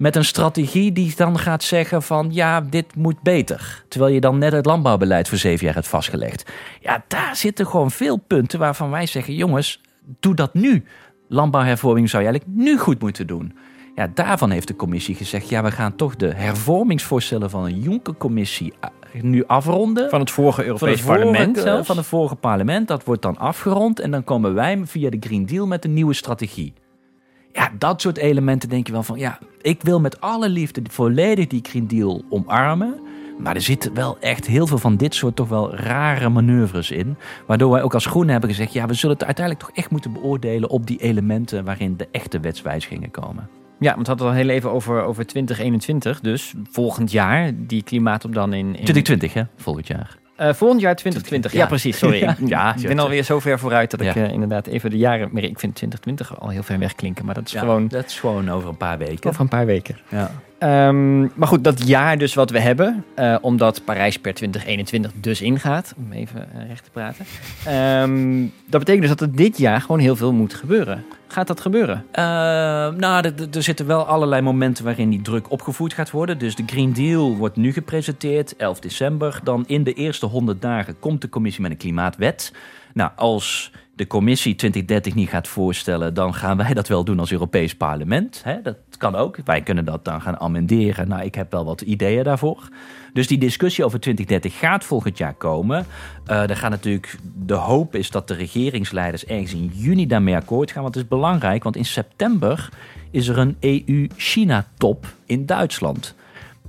met 0.00 0.16
een 0.16 0.24
strategie 0.24 0.92
die 0.92 1.12
dan 1.16 1.38
gaat 1.38 1.62
zeggen 1.62 2.02
van 2.02 2.28
ja, 2.32 2.60
dit 2.60 2.96
moet 2.96 3.22
beter. 3.22 3.84
Terwijl 3.88 4.14
je 4.14 4.20
dan 4.20 4.38
net 4.38 4.52
het 4.52 4.66
landbouwbeleid 4.66 5.28
voor 5.28 5.38
zeven 5.38 5.64
jaar 5.64 5.74
hebt 5.74 5.88
vastgelegd. 5.88 6.50
Ja, 6.80 7.04
daar 7.08 7.36
zitten 7.36 7.66
gewoon 7.66 7.90
veel 7.90 8.16
punten 8.16 8.58
waarvan 8.58 8.90
wij 8.90 9.06
zeggen, 9.06 9.34
jongens, 9.34 9.80
doe 10.20 10.34
dat 10.34 10.54
nu. 10.54 10.84
Landbouwhervorming 11.28 12.10
zou 12.10 12.22
je 12.22 12.28
eigenlijk 12.28 12.58
nu 12.58 12.78
goed 12.78 13.00
moeten 13.00 13.26
doen. 13.26 13.56
Ja, 13.94 14.10
daarvan 14.14 14.50
heeft 14.50 14.68
de 14.68 14.76
commissie 14.76 15.14
gezegd, 15.14 15.48
ja, 15.48 15.62
we 15.62 15.70
gaan 15.70 15.96
toch 15.96 16.16
de 16.16 16.34
hervormingsvoorstellen 16.34 17.50
van 17.50 17.64
een 17.64 17.80
Juncker-commissie 17.80 18.72
nu 19.22 19.44
afronden. 19.46 20.10
Van 20.10 20.20
het 20.20 20.30
vorige 20.30 20.64
Europees 20.64 21.00
van 21.00 21.12
het 21.12 21.20
parlement 21.20 21.46
vorige, 21.46 21.70
zelfs? 21.70 21.86
Van 21.86 21.96
het 21.96 22.06
vorige 22.06 22.36
parlement, 22.36 22.88
dat 22.88 23.04
wordt 23.04 23.22
dan 23.22 23.38
afgerond. 23.38 24.00
En 24.00 24.10
dan 24.10 24.24
komen 24.24 24.54
wij 24.54 24.80
via 24.84 25.10
de 25.10 25.16
Green 25.20 25.46
Deal 25.46 25.66
met 25.66 25.84
een 25.84 25.94
nieuwe 25.94 26.14
strategie. 26.14 26.72
Ja, 27.52 27.70
dat 27.78 28.00
soort 28.00 28.16
elementen 28.16 28.68
denk 28.68 28.86
je 28.86 28.92
wel 28.92 29.02
van, 29.02 29.18
ja, 29.18 29.38
ik 29.60 29.82
wil 29.82 30.00
met 30.00 30.20
alle 30.20 30.48
liefde 30.48 30.82
volledig 30.90 31.46
die 31.46 31.60
Green 31.62 31.86
Deal 31.86 32.24
omarmen. 32.28 33.00
Maar 33.38 33.54
er 33.54 33.60
zitten 33.60 33.94
wel 33.94 34.18
echt 34.18 34.46
heel 34.46 34.66
veel 34.66 34.78
van 34.78 34.96
dit 34.96 35.14
soort 35.14 35.36
toch 35.36 35.48
wel 35.48 35.74
rare 35.74 36.28
manoeuvres 36.28 36.90
in. 36.90 37.16
Waardoor 37.46 37.70
wij 37.70 37.82
ook 37.82 37.94
als 37.94 38.06
Groenen 38.06 38.30
hebben 38.30 38.50
gezegd, 38.50 38.72
ja, 38.72 38.86
we 38.86 38.94
zullen 38.94 39.16
het 39.16 39.24
uiteindelijk 39.24 39.66
toch 39.66 39.76
echt 39.76 39.90
moeten 39.90 40.12
beoordelen 40.12 40.70
op 40.70 40.86
die 40.86 40.98
elementen 40.98 41.64
waarin 41.64 41.96
de 41.96 42.08
echte 42.12 42.40
wetswijzigingen 42.40 43.10
komen. 43.10 43.48
Ja, 43.78 43.94
want 43.94 44.06
we 44.06 44.12
hadden 44.12 44.26
het 44.26 44.36
al 44.36 44.42
heel 44.42 44.54
even 44.56 44.70
over, 44.70 45.02
over 45.02 45.26
2021, 45.26 46.20
dus 46.20 46.54
volgend 46.70 47.10
jaar, 47.12 47.52
die 47.56 47.82
klimaatop 47.82 48.34
dan 48.34 48.52
in... 48.52 48.66
in... 48.66 48.72
2020 48.72 49.34
hè, 49.34 49.42
volgend 49.56 49.86
jaar. 49.86 50.19
Uh, 50.40 50.52
volgend 50.52 50.80
jaar 50.80 50.96
2020. 50.96 51.52
Ja, 51.52 51.58
ja 51.58 51.66
precies. 51.66 51.98
Sorry. 51.98 52.18
Ja, 52.28 52.36
ja 52.38 52.74
ik 52.76 52.86
ben 52.86 52.98
alweer 52.98 53.22
zo 53.22 53.40
ver 53.40 53.58
vooruit 53.58 53.90
dat 53.90 54.00
ik 54.00 54.14
uh, 54.14 54.32
inderdaad 54.32 54.66
even 54.66 54.90
de 54.90 54.96
jaren. 54.96 55.28
Maar 55.32 55.42
ik 55.42 55.58
vind 55.58 55.74
2020 55.74 56.40
al 56.40 56.48
heel 56.48 56.62
ver 56.62 56.78
wegklinken. 56.78 57.24
Maar 57.24 57.34
dat 57.34 57.46
is 57.46 57.52
ja, 57.52 57.60
gewoon. 57.60 57.88
Dat 57.88 58.06
is 58.06 58.20
gewoon 58.20 58.50
over 58.50 58.68
een 58.68 58.76
paar 58.76 58.98
weken. 58.98 59.30
Over 59.30 59.40
een 59.40 59.48
paar 59.48 59.66
weken. 59.66 59.98
Ja. 60.08 60.30
Um, 60.62 61.30
maar 61.34 61.48
goed, 61.48 61.64
dat 61.64 61.86
jaar 61.86 62.18
dus 62.18 62.34
wat 62.34 62.50
we 62.50 62.60
hebben, 62.60 63.04
uh, 63.18 63.36
omdat 63.40 63.84
Parijs 63.84 64.18
per 64.18 64.34
2021 64.34 65.12
dus 65.14 65.40
ingaat, 65.40 65.94
om 65.96 66.12
even 66.12 66.48
recht 66.68 66.84
te 66.84 66.90
praten. 66.90 67.24
Um, 68.02 68.52
dat 68.66 68.80
betekent 68.80 69.00
dus 69.00 69.16
dat 69.16 69.20
er 69.20 69.36
dit 69.36 69.58
jaar 69.58 69.80
gewoon 69.80 69.98
heel 69.98 70.16
veel 70.16 70.32
moet 70.32 70.54
gebeuren. 70.54 71.04
Gaat 71.28 71.46
dat 71.46 71.60
gebeuren? 71.60 72.04
Uh, 72.12 72.22
nou, 72.98 73.24
er, 73.26 73.34
er, 73.52 73.62
zitten 73.62 73.86
wel 73.86 74.04
allerlei 74.04 74.42
momenten 74.42 74.84
waarin 74.84 75.10
die 75.10 75.22
druk 75.22 75.50
opgevoerd 75.50 75.94
gaat 75.94 76.10
worden. 76.10 76.38
Dus 76.38 76.54
de 76.54 76.62
Green 76.66 76.92
Deal 76.92 77.36
wordt 77.36 77.56
nu 77.56 77.72
gepresenteerd, 77.72 78.56
11 78.56 78.80
december. 78.80 79.40
Dan 79.42 79.64
in 79.66 79.84
de 79.84 79.92
eerste 79.92 80.26
100 80.26 80.62
dagen 80.62 80.98
komt 80.98 81.20
de 81.20 81.28
commissie 81.28 81.62
met 81.62 81.70
een 81.70 81.76
klimaatwet. 81.76 82.52
Nou, 82.94 83.10
als 83.16 83.72
de 83.94 84.06
commissie 84.06 84.54
2030 84.54 85.14
niet 85.14 85.28
gaat 85.28 85.48
voorstellen, 85.48 86.14
dan 86.14 86.34
gaan 86.34 86.56
wij 86.56 86.74
dat 86.74 86.88
wel 86.88 87.04
doen 87.04 87.18
als 87.18 87.32
Europees 87.32 87.74
parlement. 87.74 88.40
Hè? 88.44 88.62
Dat 88.62 88.76
kan 89.00 89.14
ook. 89.14 89.36
Wij 89.44 89.62
kunnen 89.62 89.84
dat 89.84 90.04
dan 90.04 90.20
gaan 90.20 90.40
amenderen. 90.40 91.08
Nou, 91.08 91.22
ik 91.22 91.34
heb 91.34 91.50
wel 91.50 91.64
wat 91.64 91.80
ideeën 91.80 92.24
daarvoor. 92.24 92.68
Dus 93.12 93.26
die 93.26 93.38
discussie 93.38 93.84
over 93.84 94.00
2030 94.00 94.58
gaat 94.58 94.84
volgend 94.84 95.18
jaar 95.18 95.34
komen. 95.34 95.86
Uh, 96.26 96.50
er 96.50 96.56
gaat 96.56 96.70
natuurlijk, 96.70 97.16
de 97.34 97.54
hoop 97.54 97.94
is 97.94 98.10
dat 98.10 98.28
de 98.28 98.34
regeringsleiders 98.34 99.24
ergens 99.24 99.52
in 99.52 99.70
juni 99.74 100.06
daarmee 100.06 100.36
akkoord 100.36 100.70
gaan. 100.70 100.82
Want 100.82 100.94
het 100.94 101.04
is 101.04 101.10
belangrijk, 101.10 101.62
want 101.62 101.76
in 101.76 101.84
september 101.84 102.68
is 103.10 103.28
er 103.28 103.38
een 103.38 103.56
EU-China-top 103.60 105.06
in 105.26 105.46
Duitsland. 105.46 106.14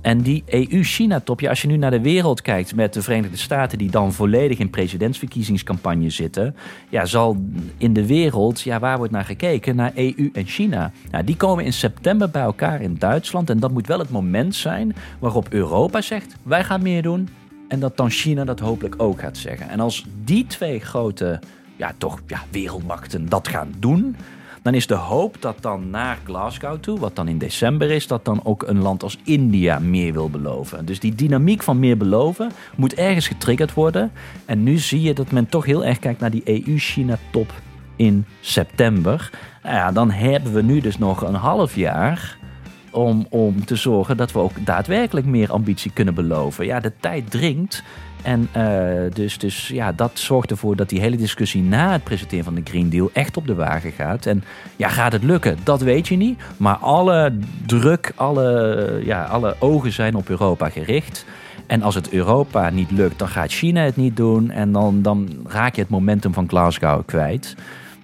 En 0.02 0.20
die 0.20 0.42
EU-China-top, 0.46 1.40
ja, 1.40 1.48
als 1.48 1.62
je 1.62 1.68
nu 1.68 1.76
naar 1.76 1.90
de 1.90 2.00
wereld 2.00 2.42
kijkt 2.42 2.74
met 2.74 2.92
de 2.92 3.02
Verenigde 3.02 3.36
Staten, 3.36 3.78
die 3.78 3.90
dan 3.90 4.12
volledig 4.12 4.58
in 4.58 4.70
presidentsverkiezingscampagne 4.70 6.10
zitten, 6.10 6.56
ja, 6.88 7.04
zal 7.04 7.36
in 7.78 7.92
de 7.92 8.06
wereld, 8.06 8.60
ja, 8.60 8.78
waar 8.78 8.96
wordt 8.96 9.12
naar 9.12 9.24
gekeken? 9.24 9.76
Naar 9.76 9.92
EU 9.94 10.30
en 10.32 10.46
China. 10.46 10.92
Nou, 11.10 11.24
die 11.24 11.36
komen 11.36 11.64
in 11.64 11.72
september 11.72 12.30
bij 12.30 12.42
elkaar 12.42 12.80
in 12.80 12.96
Duitsland. 12.98 13.50
En 13.50 13.60
dat 13.60 13.70
moet 13.70 13.86
wel 13.86 13.98
het 13.98 14.10
moment 14.10 14.54
zijn 14.54 14.94
waarop 15.18 15.48
Europa 15.48 16.00
zegt: 16.00 16.36
wij 16.42 16.64
gaan 16.64 16.82
meer 16.82 17.02
doen. 17.02 17.28
En 17.68 17.80
dat 17.80 17.96
dan 17.96 18.10
China 18.10 18.44
dat 18.44 18.60
hopelijk 18.60 18.94
ook 18.98 19.20
gaat 19.20 19.36
zeggen. 19.36 19.68
En 19.68 19.80
als 19.80 20.06
die 20.24 20.46
twee 20.46 20.80
grote, 20.80 21.40
ja, 21.76 21.94
toch, 21.98 22.20
ja, 22.26 22.42
wereldmachten 22.50 23.28
dat 23.28 23.48
gaan 23.48 23.74
doen 23.78 24.16
dan 24.62 24.74
is 24.74 24.86
de 24.86 24.94
hoop 24.94 25.36
dat 25.40 25.56
dan 25.60 25.90
naar 25.90 26.18
Glasgow 26.24 26.80
toe, 26.80 26.98
wat 26.98 27.16
dan 27.16 27.28
in 27.28 27.38
december 27.38 27.90
is, 27.90 28.06
dat 28.06 28.24
dan 28.24 28.40
ook 28.44 28.62
een 28.62 28.78
land 28.78 29.02
als 29.02 29.18
India 29.24 29.78
meer 29.78 30.12
wil 30.12 30.30
beloven. 30.30 30.84
Dus 30.84 31.00
die 31.00 31.14
dynamiek 31.14 31.62
van 31.62 31.78
meer 31.78 31.96
beloven 31.96 32.50
moet 32.76 32.94
ergens 32.94 33.26
getriggerd 33.26 33.74
worden. 33.74 34.12
En 34.44 34.62
nu 34.62 34.78
zie 34.78 35.02
je 35.02 35.14
dat 35.14 35.30
men 35.30 35.48
toch 35.48 35.64
heel 35.64 35.84
erg 35.84 35.98
kijkt 35.98 36.20
naar 36.20 36.30
die 36.30 36.42
EU-China-top 36.66 37.52
in 37.96 38.24
september. 38.40 39.30
Nou 39.62 39.74
ja, 39.74 39.92
dan 39.92 40.10
hebben 40.10 40.52
we 40.52 40.62
nu 40.62 40.80
dus 40.80 40.98
nog 40.98 41.22
een 41.22 41.34
half 41.34 41.76
jaar 41.76 42.38
om, 42.90 43.26
om 43.30 43.64
te 43.64 43.76
zorgen 43.76 44.16
dat 44.16 44.32
we 44.32 44.38
ook 44.38 44.66
daadwerkelijk 44.66 45.26
meer 45.26 45.52
ambitie 45.52 45.90
kunnen 45.92 46.14
beloven. 46.14 46.66
Ja, 46.66 46.80
de 46.80 46.92
tijd 47.00 47.30
dringt. 47.30 47.82
En 48.22 48.48
uh, 48.56 49.10
dus, 49.12 49.38
dus 49.38 49.68
ja, 49.68 49.92
dat 49.92 50.10
zorgt 50.14 50.50
ervoor 50.50 50.76
dat 50.76 50.88
die 50.88 51.00
hele 51.00 51.16
discussie 51.16 51.62
na 51.62 51.92
het 51.92 52.04
presenteren 52.04 52.44
van 52.44 52.54
de 52.54 52.60
Green 52.64 52.90
Deal 52.90 53.10
echt 53.12 53.36
op 53.36 53.46
de 53.46 53.54
wagen 53.54 53.92
gaat. 53.92 54.26
En 54.26 54.44
ja, 54.76 54.88
gaat 54.88 55.12
het 55.12 55.22
lukken? 55.22 55.56
Dat 55.62 55.80
weet 55.80 56.08
je 56.08 56.16
niet. 56.16 56.40
Maar 56.56 56.76
alle 56.76 57.38
druk, 57.66 58.12
alle, 58.14 59.00
ja, 59.04 59.24
alle 59.24 59.56
ogen 59.58 59.92
zijn 59.92 60.14
op 60.14 60.28
Europa 60.28 60.68
gericht. 60.68 61.24
En 61.66 61.82
als 61.82 61.94
het 61.94 62.10
Europa 62.10 62.70
niet 62.70 62.90
lukt, 62.90 63.18
dan 63.18 63.28
gaat 63.28 63.50
China 63.50 63.82
het 63.82 63.96
niet 63.96 64.16
doen. 64.16 64.50
En 64.50 64.72
dan, 64.72 65.02
dan 65.02 65.28
raak 65.46 65.74
je 65.74 65.80
het 65.80 65.90
momentum 65.90 66.32
van 66.32 66.48
Glasgow 66.48 67.06
kwijt. 67.06 67.54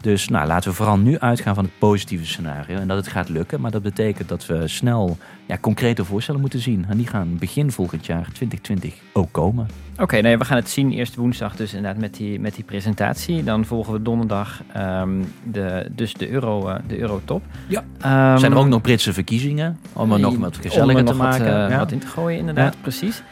Dus 0.09 0.29
nou, 0.29 0.47
laten 0.47 0.71
we 0.71 0.77
vooral 0.77 0.99
nu 0.99 1.19
uitgaan 1.19 1.55
van 1.55 1.65
het 1.65 1.79
positieve 1.79 2.27
scenario 2.27 2.77
en 2.77 2.89
dat 2.89 2.97
het 2.97 3.09
gaat 3.09 3.29
lukken. 3.29 3.61
Maar 3.61 3.71
dat 3.71 3.83
betekent 3.83 4.29
dat 4.29 4.47
we 4.47 4.69
snel 4.69 5.17
ja, 5.47 5.59
concrete 5.59 6.05
voorstellen 6.05 6.41
moeten 6.41 6.61
zien. 6.61 6.87
En 6.89 6.97
die 6.97 7.07
gaan 7.07 7.39
begin 7.39 7.71
volgend 7.71 8.07
jaar 8.07 8.23
2020 8.33 8.95
ook 9.13 9.33
komen. 9.33 9.69
Oké, 9.99 10.21
nee, 10.21 10.39
we 10.39 10.45
gaan 10.45 10.57
het 10.57 10.71
zien 10.71 10.93
eerst 10.93 11.15
woensdag 11.15 11.57
dus 11.57 11.75
inderdaad 11.75 12.01
met 12.01 12.15
die, 12.15 12.41
met 12.41 12.55
die 12.55 12.65
presentatie. 12.65 13.45
Dan 13.45 13.65
volgen 13.65 13.93
we 13.93 14.03
donderdag 14.03 14.63
um, 14.77 15.33
de, 15.43 15.89
dus 15.91 16.15
de, 16.15 16.31
euro, 16.31 16.69
uh, 16.69 16.75
de 16.87 16.99
eurotop. 16.99 17.43
Ja. 17.67 17.81
Um, 18.33 18.39
Zijn 18.39 18.53
er 18.53 18.59
ook 18.59 18.67
nog 18.67 18.81
Britse 18.81 19.13
verkiezingen? 19.13 19.79
Om 19.93 20.13
er 20.13 20.21
nog 20.21 20.37
wat 20.37 20.57
gezelliger 20.57 21.05
te 21.05 21.15
maken. 21.15 21.45
Wat, 21.45 21.65
uh, 21.65 21.71
ja. 21.71 21.79
wat 21.79 21.93
in 21.93 21.99
te 21.99 22.07
gooien 22.07 22.39
inderdaad, 22.39 22.75
ja. 22.75 22.81
precies. 22.81 23.23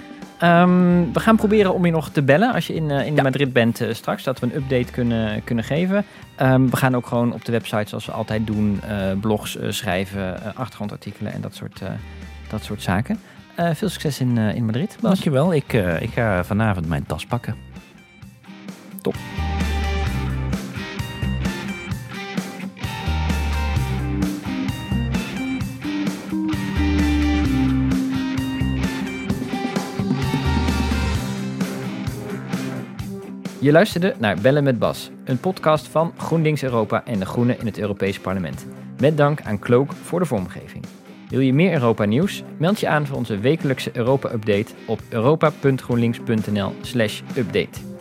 Um, 0.42 1.12
we 1.12 1.20
gaan 1.20 1.36
proberen 1.36 1.74
om 1.74 1.84
je 1.84 1.92
nog 1.92 2.08
te 2.08 2.22
bellen 2.22 2.52
als 2.52 2.66
je 2.66 2.74
in, 2.74 2.90
uh, 2.90 3.06
in 3.06 3.14
ja. 3.14 3.22
Madrid 3.22 3.52
bent 3.52 3.80
uh, 3.80 3.94
straks. 3.94 4.22
Dat 4.22 4.38
we 4.38 4.46
een 4.46 4.56
update 4.56 4.92
kunnen, 4.92 5.44
kunnen 5.44 5.64
geven. 5.64 6.04
Um, 6.40 6.70
we 6.70 6.76
gaan 6.76 6.96
ook 6.96 7.06
gewoon 7.06 7.32
op 7.32 7.44
de 7.44 7.52
website 7.52 7.88
zoals 7.88 8.06
we 8.06 8.12
altijd 8.12 8.46
doen. 8.46 8.80
Uh, 8.84 9.20
blogs 9.20 9.58
schrijven, 9.68 10.54
achtergrondartikelen 10.54 11.32
en 11.32 11.40
dat 11.40 11.54
soort, 11.54 11.80
dat 12.48 12.62
soort 12.62 12.82
zaken. 12.82 13.18
veel 13.56 13.88
succes 13.88 14.20
in, 14.20 14.38
in 14.38 14.64
Madrid. 14.64 14.96
Bas. 15.00 15.10
Dankjewel. 15.10 15.54
Ik, 15.54 15.72
ik 16.00 16.10
ga 16.10 16.44
vanavond 16.44 16.88
mijn 16.88 17.06
tas 17.06 17.26
pakken. 17.26 17.54
Top. 19.02 19.14
Je 33.58 33.72
luisterde 33.72 34.14
naar 34.18 34.40
Bellen 34.40 34.64
met 34.64 34.78
Bas, 34.78 35.10
een 35.24 35.40
podcast 35.40 35.88
van 35.88 36.12
GroenLinks 36.16 36.62
Europa 36.62 37.04
en 37.04 37.18
de 37.18 37.26
Groenen 37.26 37.58
in 37.58 37.66
het 37.66 37.78
Europees 37.78 38.20
Parlement. 38.20 38.66
Met 39.00 39.16
dank 39.16 39.42
aan 39.42 39.58
Cloak 39.58 39.92
voor 39.92 40.20
de 40.20 40.26
vormgeving. 40.26 40.84
Wil 41.28 41.40
je 41.40 41.54
meer 41.54 41.72
Europa 41.72 42.04
nieuws? 42.04 42.42
Meld 42.58 42.80
je 42.80 42.88
aan 42.88 43.06
voor 43.06 43.16
onze 43.16 43.38
wekelijkse 43.38 43.90
Europa-update 43.92 44.72
op 44.86 45.00
europa.groenlinks.nl/update. 45.08 47.95